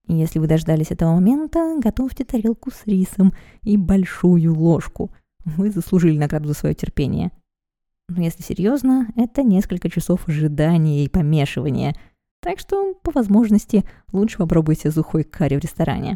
Если 0.08 0.40
вы 0.40 0.48
дождались 0.48 0.90
этого 0.90 1.14
момента, 1.14 1.76
готовьте 1.78 2.24
тарелку 2.24 2.72
с 2.72 2.86
рисом 2.86 3.34
и 3.62 3.76
большую 3.76 4.52
ложку. 4.52 5.12
Вы 5.44 5.70
заслужили 5.70 6.18
награду 6.18 6.48
за 6.48 6.54
свое 6.54 6.74
терпение. 6.74 7.30
Но 8.08 8.20
если 8.20 8.42
серьезно, 8.42 9.06
это 9.14 9.44
несколько 9.44 9.88
часов 9.88 10.26
ожидания 10.26 11.04
и 11.04 11.08
помешивания– 11.08 11.94
так 12.46 12.60
что, 12.60 12.94
по 13.02 13.10
возможности, 13.10 13.82
лучше 14.12 14.38
попробуйте 14.38 14.92
сухой 14.92 15.24
карри 15.24 15.56
в 15.56 15.58
ресторане. 15.58 16.14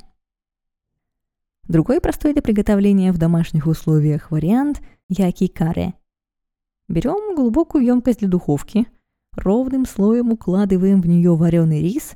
Другой 1.66 2.00
простой 2.00 2.34
для 2.34 2.40
приготовления 2.40 3.10
в 3.10 3.18
домашних 3.18 3.66
условиях 3.66 4.30
вариант– 4.30 4.80
яки 5.08 5.48
карри. 5.48 5.92
Берем 6.86 7.34
глубокую 7.34 7.84
емкость 7.84 8.20
для 8.20 8.28
духовки, 8.28 8.86
ровным 9.32 9.84
слоем 9.86 10.30
укладываем 10.30 11.00
в 11.00 11.08
нее 11.08 11.34
вареный 11.34 11.82
рис, 11.82 12.12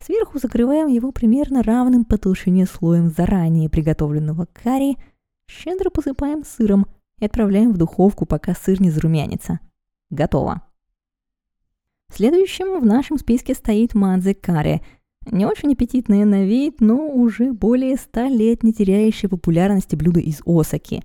сверху 0.00 0.40
закрываем 0.40 0.88
его 0.88 1.12
примерно 1.12 1.62
равным 1.62 2.04
по 2.04 2.18
толщине 2.18 2.66
слоем 2.66 3.10
заранее 3.10 3.70
приготовленного 3.70 4.48
карри, 4.52 4.96
щедро 5.46 5.88
посыпаем 5.88 6.42
сыром 6.42 6.88
и 7.20 7.26
отправляем 7.26 7.72
в 7.72 7.76
духовку, 7.76 8.26
пока 8.26 8.56
сыр 8.56 8.82
не 8.82 8.90
зарумянится. 8.90 9.60
Готово. 10.10 10.62
Следующим 12.14 12.78
в 12.78 12.84
нашем 12.84 13.18
списке 13.18 13.54
стоит 13.54 13.94
мадзе 13.94 14.34
каре. 14.34 14.82
Не 15.30 15.46
очень 15.46 15.72
аппетитное 15.72 16.26
на 16.26 16.44
вид, 16.44 16.80
но 16.80 17.08
уже 17.08 17.52
более 17.52 17.96
ста 17.96 18.28
лет 18.28 18.62
не 18.62 18.74
теряющее 18.74 19.30
популярности 19.30 19.96
блюдо 19.96 20.20
из 20.20 20.42
Осаки. 20.44 21.02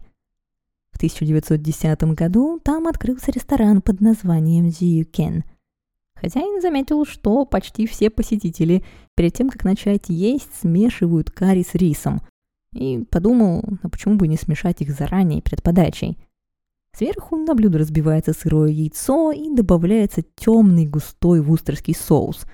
В 0.91 0.97
1910 0.97 2.03
году 2.13 2.59
там 2.61 2.87
открылся 2.87 3.31
ресторан 3.31 3.81
под 3.81 4.01
названием 4.01 4.69
Зиюкен. 4.69 5.45
Хозяин 6.15 6.61
заметил, 6.61 7.05
что 7.05 7.45
почти 7.45 7.87
все 7.87 8.09
посетители 8.09 8.83
перед 9.15 9.33
тем, 9.33 9.49
как 9.49 9.63
начать 9.63 10.09
есть, 10.09 10.49
смешивают 10.59 11.31
карри 11.31 11.63
с 11.63 11.73
рисом. 11.75 12.21
И 12.73 13.05
подумал, 13.09 13.63
а 13.81 13.87
почему 13.87 14.15
бы 14.15 14.27
не 14.27 14.35
смешать 14.35 14.81
их 14.81 14.91
заранее 14.91 15.41
перед 15.41 15.63
подачей. 15.63 16.17
Сверху 16.97 17.37
на 17.37 17.53
блюдо 17.53 17.77
разбивается 17.77 18.33
сырое 18.33 18.69
яйцо 18.69 19.31
и 19.31 19.53
добавляется 19.53 20.23
темный 20.35 20.87
густой 20.87 21.41
вустерский 21.41 21.93
соус. 21.93 22.47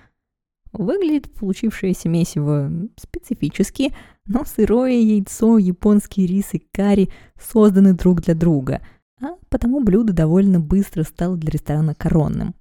Выглядит 0.74 1.32
получившееся 1.34 2.10
месиво 2.10 2.70
специфически, 2.98 3.94
но 4.26 4.44
сырое 4.44 5.00
яйцо, 5.00 5.58
японский 5.58 6.26
рис 6.26 6.50
и 6.54 6.60
карри 6.74 7.10
созданы 7.40 7.94
друг 7.94 8.22
для 8.22 8.36
друга, 8.36 8.82
а 9.22 9.36
потому 9.48 9.82
блюдо 9.82 10.12
довольно 10.12 10.60
быстро 10.60 11.04
стало 11.04 11.38
для 11.38 11.52
ресторана 11.52 11.96
коронным. 11.96 12.54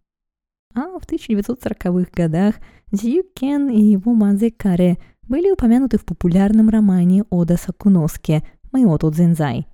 А 0.75 1.01
в 1.01 1.03
1940-х 1.05 2.11
годах 2.15 2.55
Зюкен 2.93 3.69
и 3.71 3.83
его 3.83 4.15
Мазе 4.15 4.53
Каре 4.53 4.99
были 5.23 5.51
упомянуты 5.51 5.99
в 5.99 6.05
популярном 6.05 6.69
романе 6.69 7.25
Ода 7.29 7.57
Сакуноске 7.57 8.45
«Майото 8.71 9.11
Дзензай». 9.11 9.67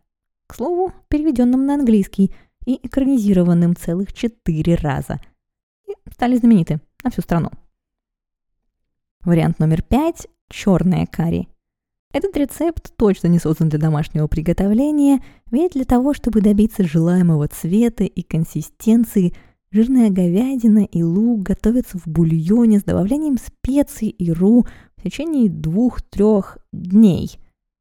К 0.48 0.54
слову, 0.54 0.92
переведенном 1.08 1.66
на 1.66 1.74
английский 1.74 2.32
и 2.64 2.80
экранизированным 2.82 3.76
целых 3.76 4.12
четыре 4.12 4.74
раза. 4.74 5.20
И 5.86 5.92
стали 6.12 6.36
знамениты 6.36 6.80
на 7.04 7.10
всю 7.10 7.22
страну. 7.22 7.50
Вариант 9.24 9.58
номер 9.58 9.82
пять– 9.82 10.26
черная 10.48 11.06
карри. 11.06 11.48
Этот 12.12 12.34
рецепт 12.36 12.96
точно 12.96 13.28
не 13.28 13.38
создан 13.38 13.68
для 13.68 13.78
домашнего 13.78 14.26
приготовления, 14.26 15.22
ведь 15.50 15.72
для 15.72 15.84
того, 15.84 16.14
чтобы 16.14 16.40
добиться 16.40 16.82
желаемого 16.82 17.46
цвета 17.48 18.04
и 18.04 18.22
консистенции, 18.22 19.34
жирная 19.70 20.08
говядина 20.08 20.84
и 20.84 21.02
лук 21.02 21.42
готовятся 21.42 21.98
в 21.98 22.06
бульоне 22.06 22.78
с 22.78 22.84
добавлением 22.84 23.36
специй 23.36 24.08
и 24.08 24.32
ру 24.32 24.66
в 24.96 25.02
течение 25.02 25.50
двух-трех 25.50 26.56
дней, 26.72 27.38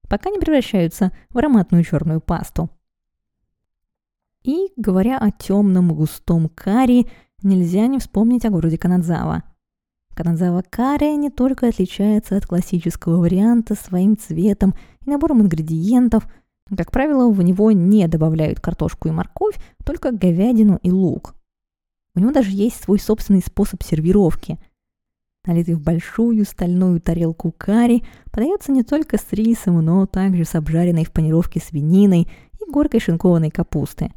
пока 0.10 0.30
не 0.30 0.40
превращаются 0.40 1.12
в 1.30 1.38
ароматную 1.38 1.84
черную 1.84 2.22
пасту. 2.22 2.70
И, 4.44 4.72
говоря 4.78 5.18
о 5.18 5.32
темном 5.32 5.94
густом 5.94 6.50
карри, 6.50 7.08
нельзя 7.44 7.88
не 7.88 8.00
вспомнить 8.00 8.46
о 8.46 8.50
городе 8.50 8.78
Канадзава– 8.78 9.44
Канадзава 10.18 10.64
карри 10.68 11.16
не 11.16 11.30
только 11.30 11.68
отличается 11.68 12.38
от 12.38 12.48
классического 12.48 13.18
варианта 13.18 13.76
своим 13.76 14.18
цветом 14.18 14.74
и 15.06 15.10
набором 15.12 15.44
ингредиентов, 15.44 16.28
как 16.76 16.92
правило, 16.92 17.30
в 17.30 17.42
него 17.44 17.72
не 17.72 18.08
добавляют 18.08 18.60
картошку 18.60 19.08
и 19.08 19.12
морковь, 19.12 19.56
только 19.86 20.12
говядину 20.12 20.80
и 20.82 20.92
лук. 20.92 21.36
У 22.16 22.20
него 22.20 22.32
даже 22.32 22.50
есть 22.50 22.84
свой 22.84 23.00
собственный 23.00 23.42
способ 23.42 23.84
сервировки. 23.84 24.58
Налитый 25.48 25.76
в 25.76 25.82
большую 25.82 26.44
стальную 26.44 27.00
тарелку 27.00 27.54
карри 27.58 28.04
подается 28.32 28.74
не 28.74 28.84
только 28.84 29.18
с 29.18 29.32
рисом, 29.32 29.84
но 29.84 30.06
также 30.06 30.44
с 30.44 30.56
обжаренной 30.56 31.06
в 31.06 31.14
панировке 31.14 31.62
свининой 31.62 32.28
и 32.60 32.70
горкой 32.70 33.00
шинкованной 33.00 33.50
капусты. 33.50 34.12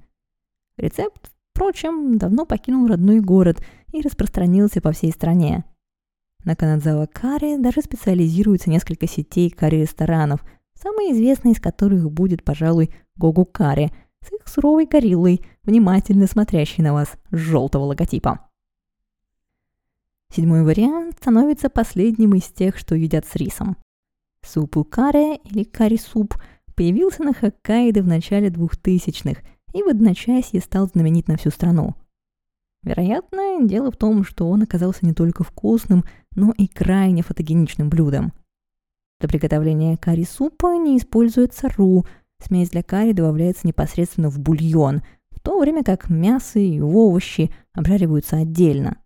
Рецепт, 0.76 1.30
впрочем, 1.52 2.18
давно 2.18 2.46
покинул 2.46 2.88
родной 2.88 3.20
город 3.20 3.62
и 3.92 4.00
распространился 4.02 4.80
по 4.80 4.90
всей 4.90 5.12
стране. 5.12 5.64
На 6.44 6.56
Канадзава 6.56 7.06
Каре 7.06 7.58
даже 7.58 7.80
специализируется 7.80 8.68
несколько 8.68 9.06
сетей 9.06 9.50
карри-ресторанов, 9.50 10.44
самой 10.74 11.12
известной 11.12 11.52
из 11.52 11.60
которых 11.60 12.10
будет, 12.10 12.42
пожалуй, 12.42 12.90
Гогу 13.14 13.44
Карри, 13.44 13.92
с 14.26 14.32
их 14.32 14.48
суровой 14.48 14.86
гориллой, 14.86 15.42
внимательно 15.62 16.26
смотрящей 16.26 16.82
на 16.82 16.92
вас 16.92 17.12
с 17.30 17.36
желтого 17.36 17.84
логотипа. 17.84 18.49
Седьмой 20.32 20.62
вариант 20.62 21.16
становится 21.20 21.68
последним 21.68 22.34
из 22.34 22.44
тех, 22.44 22.78
что 22.78 22.94
едят 22.94 23.26
с 23.26 23.34
рисом. 23.34 23.76
Супу 24.46 24.84
каре 24.84 25.36
или 25.38 25.64
карри-суп 25.64 26.34
появился 26.76 27.24
на 27.24 27.34
Хоккайдо 27.34 28.02
в 28.02 28.06
начале 28.06 28.48
2000-х 28.48 29.42
и 29.74 29.82
в 29.82 29.88
одночасье 29.88 30.60
стал 30.60 30.86
знаменит 30.86 31.26
на 31.26 31.36
всю 31.36 31.50
страну. 31.50 31.94
Вероятно, 32.82 33.66
дело 33.66 33.90
в 33.90 33.96
том, 33.96 34.24
что 34.24 34.48
он 34.48 34.62
оказался 34.62 35.04
не 35.04 35.12
только 35.12 35.44
вкусным, 35.44 36.04
но 36.34 36.52
и 36.56 36.68
крайне 36.68 37.22
фотогеничным 37.22 37.90
блюдом. 37.90 38.32
Для 39.18 39.28
приготовления 39.28 39.96
карри-супа 39.98 40.76
не 40.78 40.96
используется 40.96 41.68
ру, 41.76 42.06
смесь 42.42 42.70
для 42.70 42.82
карри 42.82 43.12
добавляется 43.12 43.66
непосредственно 43.66 44.30
в 44.30 44.38
бульон, 44.38 45.02
в 45.30 45.40
то 45.40 45.58
время 45.58 45.84
как 45.84 46.08
мясо 46.08 46.58
и 46.58 46.80
овощи 46.80 47.52
обжариваются 47.74 48.36
отдельно. 48.36 48.98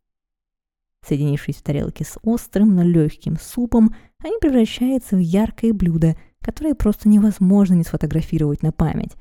Соединившись 1.06 1.56
в 1.56 1.62
тарелке 1.62 2.04
с 2.04 2.18
острым, 2.22 2.74
но 2.74 2.82
легким 2.82 3.36
супом, 3.38 3.94
они 4.18 4.36
превращаются 4.40 5.16
в 5.16 5.18
яркое 5.18 5.72
блюдо, 5.72 6.16
которое 6.40 6.74
просто 6.74 7.08
невозможно 7.08 7.74
не 7.74 7.84
сфотографировать 7.84 8.62
на 8.62 8.72
память. 8.72 9.14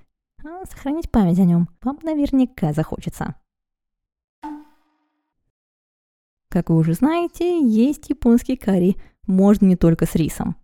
А 0.44 0.66
сохранить 0.66 1.12
память 1.12 1.40
о 1.40 1.44
нем 1.44 1.70
вам 1.82 2.00
наверняка 2.04 2.74
захочется. 2.74 3.36
Как 6.50 6.70
вы 6.70 6.78
уже 6.78 6.94
знаете, 6.94 7.60
есть 7.60 8.10
японский 8.10 8.56
карри 8.56 8.96
можно 9.26 9.66
не 9.66 9.76
только 9.76 10.06
с 10.06 10.16
рисом. 10.16 10.56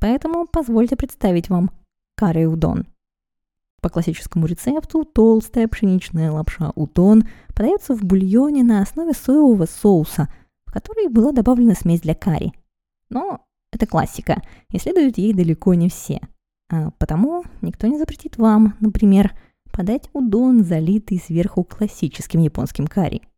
Поэтому 0.00 0.46
позвольте 0.46 0.96
представить 0.96 1.48
вам 1.48 1.70
карри-удон. 2.16 2.86
По 3.80 3.88
классическому 3.88 4.46
рецепту 4.46 5.04
толстая 5.04 5.68
пшеничная 5.68 6.32
лапша 6.32 6.72
удон 6.74 7.24
подается 7.54 7.94
в 7.94 8.02
бульоне 8.02 8.64
на 8.64 8.82
основе 8.82 9.12
соевого 9.12 9.66
соуса, 9.66 10.28
в 10.76 10.80
который 10.80 11.08
была 11.08 11.32
добавлена 11.32 11.74
смесь 11.74 12.00
для 12.00 12.14
карри. 12.14 12.52
Но 13.08 13.40
это 13.72 13.86
классика, 13.86 14.42
и 14.70 14.78
следуют 14.78 15.18
ей 15.18 15.32
далеко 15.32 15.74
не 15.74 15.88
все. 15.88 16.20
А 16.70 16.90
потому 16.98 17.44
никто 17.62 17.86
не 17.86 17.98
запретит 17.98 18.38
вам, 18.38 18.76
например, 18.80 19.32
подать 19.72 20.10
удон, 20.12 20.64
залитый 20.64 21.18
сверху 21.18 21.64
классическим 21.64 22.40
японским 22.40 22.86
карри– 22.86 23.22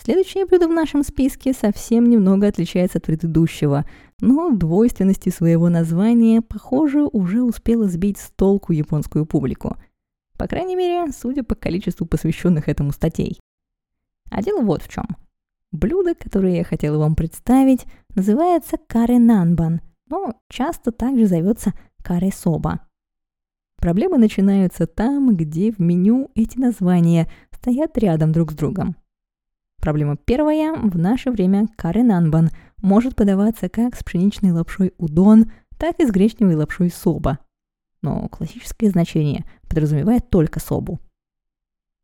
Следующее 0.00 0.46
блюдо 0.46 0.68
в 0.68 0.72
нашем 0.72 1.02
списке 1.02 1.52
совсем 1.52 2.08
немного 2.08 2.46
отличается 2.46 2.98
от 2.98 3.04
предыдущего, 3.04 3.84
но 4.20 4.50
двойственности 4.50 5.28
своего 5.28 5.68
названия, 5.68 6.40
похоже, 6.40 7.02
уже 7.04 7.42
успело 7.42 7.88
сбить 7.88 8.18
с 8.18 8.30
толку 8.30 8.72
японскую 8.72 9.26
публику. 9.26 9.76
По 10.38 10.46
крайней 10.46 10.76
мере, 10.76 11.12
судя 11.12 11.42
по 11.42 11.56
количеству 11.56 12.06
посвященных 12.06 12.68
этому 12.68 12.92
статей. 12.92 13.40
А 14.30 14.40
дело 14.40 14.62
вот 14.62 14.82
в 14.82 14.88
чем. 14.88 15.04
Блюдо, 15.70 16.14
которое 16.14 16.56
я 16.56 16.64
хотела 16.64 16.98
вам 16.98 17.14
представить, 17.14 17.86
называется 18.14 18.76
каре 18.86 19.18
нанбан, 19.18 19.80
но 20.08 20.40
часто 20.48 20.92
также 20.92 21.26
зовется 21.26 21.72
каре 22.02 22.32
соба. 22.32 22.80
Проблемы 23.76 24.18
начинаются 24.18 24.86
там, 24.86 25.36
где 25.36 25.70
в 25.70 25.78
меню 25.78 26.30
эти 26.34 26.58
названия 26.58 27.28
стоят 27.52 27.96
рядом 27.98 28.32
друг 28.32 28.52
с 28.52 28.54
другом. 28.54 28.96
Проблема 29.80 30.16
первая. 30.16 30.74
В 30.74 30.98
наше 30.98 31.30
время 31.30 31.68
карри 31.76 32.02
нанбан 32.02 32.50
может 32.82 33.14
подаваться 33.14 33.68
как 33.68 33.94
с 33.94 34.02
пшеничной 34.02 34.50
лапшой 34.50 34.94
удон, 34.98 35.52
так 35.78 36.00
и 36.00 36.06
с 36.06 36.10
гречневой 36.10 36.56
лапшой 36.56 36.90
соба. 36.90 37.38
Но 38.02 38.28
классическое 38.28 38.90
значение 38.90 39.44
подразумевает 39.68 40.28
только 40.30 40.60
собу. 40.60 40.98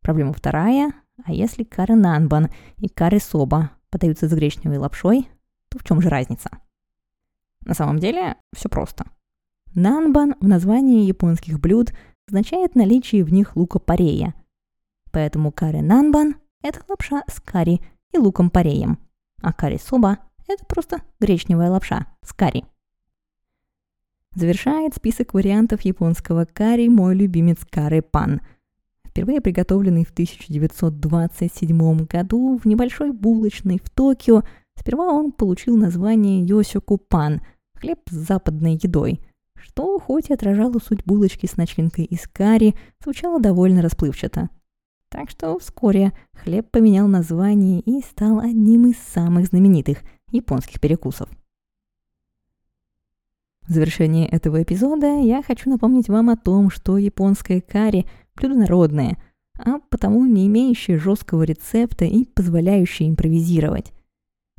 Проблема 0.00 0.32
вторая. 0.32 0.92
А 1.22 1.32
если 1.32 1.64
карри 1.64 1.92
нанбан 1.92 2.50
и 2.78 2.88
карри 2.88 3.18
соба 3.18 3.70
подаются 3.90 4.28
с 4.28 4.32
гречневой 4.32 4.78
лапшой, 4.78 5.28
то 5.68 5.78
в 5.78 5.84
чем 5.84 6.00
же 6.00 6.08
разница? 6.08 6.50
На 7.64 7.74
самом 7.74 7.98
деле 7.98 8.36
все 8.54 8.68
просто. 8.68 9.06
Нанбан 9.74 10.34
в 10.40 10.46
названии 10.46 11.06
японских 11.06 11.60
блюд 11.60 11.92
означает 12.28 12.74
наличие 12.74 13.24
в 13.24 13.32
них 13.32 13.56
лука-порея. 13.56 14.34
Поэтому 15.12 15.52
карри 15.52 15.80
нанбан 15.80 16.36
это 16.62 16.80
лапша 16.88 17.22
с 17.28 17.40
карри 17.40 17.80
и 18.12 18.18
луком-пореем. 18.18 18.98
А 19.42 19.52
карри-соба– 19.52 20.18
это 20.48 20.64
просто 20.64 21.02
гречневая 21.20 21.70
лапша 21.70 22.06
с 22.22 22.32
карри. 22.32 22.64
Завершает 24.34 24.94
список 24.94 25.34
вариантов 25.34 25.82
японского 25.82 26.46
карри 26.46 26.88
мой 26.88 27.14
любимец 27.14 27.58
карри-пан. 27.68 28.40
Впервые 29.14 29.40
приготовленный 29.40 30.04
в 30.04 30.10
1927 30.10 32.04
году 32.06 32.58
в 32.58 32.66
небольшой 32.66 33.12
булочной 33.12 33.78
в 33.78 33.88
Токио, 33.88 34.42
сперва 34.76 35.12
он 35.12 35.30
получил 35.30 35.76
название 35.76 36.44
Йосюку-пан– 36.44 37.40
хлеб 37.76 38.00
с 38.10 38.12
западной 38.12 38.74
едой– 38.74 39.20
что, 39.54 40.00
хоть 40.00 40.30
и 40.30 40.34
отражало 40.34 40.80
суть 40.80 41.04
булочки 41.04 41.46
с 41.46 41.56
начинкой 41.56 42.06
из 42.06 42.26
карри, 42.26 42.74
звучало 43.04 43.40
довольно 43.40 43.82
расплывчато– 43.82 44.50
так 45.10 45.30
что 45.30 45.56
вскоре 45.60 46.12
хлеб 46.32 46.68
поменял 46.72 47.06
название 47.06 47.78
и 47.82 48.00
стал 48.00 48.40
одним 48.40 48.88
из 48.88 48.96
самых 48.96 49.46
знаменитых 49.46 49.98
японских 50.32 50.80
перекусов. 50.80 51.28
В 53.68 53.70
завершении 53.70 54.26
этого 54.26 54.60
эпизода 54.60 55.20
я 55.20 55.40
хочу 55.44 55.70
напомнить 55.70 56.08
вам 56.08 56.30
о 56.30 56.36
том, 56.36 56.68
что 56.68 56.98
японское 56.98 57.60
карри– 57.60 58.06
блюдо 58.36 58.54
народное, 58.54 59.18
а 59.58 59.78
потому 59.90 60.24
не 60.26 60.46
имеющее 60.46 60.98
жесткого 60.98 61.42
рецепта 61.42 62.04
и 62.04 62.24
позволяющее 62.24 63.08
импровизировать. 63.08 63.92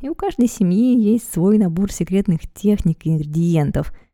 И 0.02 0.10
у 0.10 0.16
каждой 0.16 0.48
семьи 0.48 1.00
есть 1.00 1.32
свой 1.32 1.58
набор 1.58 1.92
секретных 1.92 2.52
техник 2.54 3.06
и 3.06 3.12
ингредиентов– 3.12 3.94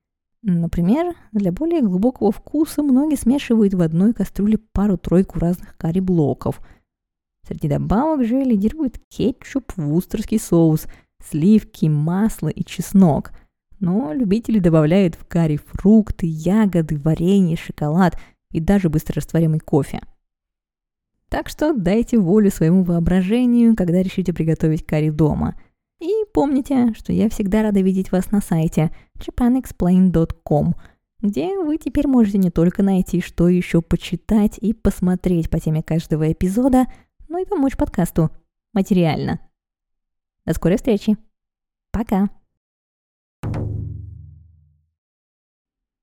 Например, 0.43 1.14
для 1.32 1.51
более 1.51 1.82
глубокого 1.82 2.32
вкуса 2.32 2.82
многие 2.82 3.16
смешивают 3.16 3.76
в 3.76 3.82
одной 3.82 4.14
кастрюле 4.14 4.57
пару-тройку 4.57 5.38
разных 5.38 5.78
карри-блоков. 5.78 6.59
Среди 7.47 7.68
добавок 7.68 8.26
же 8.26 8.38
лидирует 8.43 8.99
кетчуп, 9.09 9.72
вустерский 9.76 10.39
соус, 10.39 10.88
сливки, 11.24 11.86
масло 11.86 12.47
и 12.47 12.64
чеснок. 12.64 13.34
Но 13.80 14.14
любители 14.14 14.57
добавляют 14.57 15.14
в 15.16 15.28
карри 15.28 15.57
фрукты, 15.57 16.26
ягоды, 16.26 16.97
варенье, 16.97 17.55
шоколад 17.55 18.18
и 18.52 18.60
даже 18.60 18.89
быстрорастворимый 18.89 19.60
кофе. 19.60 20.02
Так 21.30 21.47
что 21.47 21.74
дайте 21.74 22.20
волю 22.20 22.52
своему 22.52 22.84
воображению, 22.84 23.76
когда 23.76 24.04
решите 24.04 24.34
приготовить 24.34 24.86
карри 24.86 25.10
дома. 25.10 25.56
И 26.02 26.12
помните, 26.34 26.93
что 26.97 27.14
я 27.14 27.30
всегда 27.30 27.62
рада 27.64 27.80
видеть 27.80 28.12
вас 28.12 28.32
на 28.32 28.41
сайте 28.41 28.91
japanexplain.com, 29.18 30.76
где 31.22 31.58
вы 31.58 31.78
теперь 31.78 32.08
можете 32.08 32.38
не 32.38 32.49
только 32.49 32.84
найти, 32.84 33.22
что 33.22 33.47
еще 33.47 33.82
почитать 33.82 34.58
и 34.58 34.74
посмотреть 34.74 35.49
по 35.49 35.60
теме 35.60 35.84
каждого 35.84 36.32
эпизода, 36.32 36.88
но 37.30 37.38
и 37.38 37.45
помочь 37.45 37.78
подкасту 37.78 38.30
материально. 38.74 39.39
До 40.45 40.54
скорой 40.54 40.78
встречи. 40.78 41.18
Пока. 41.91 42.30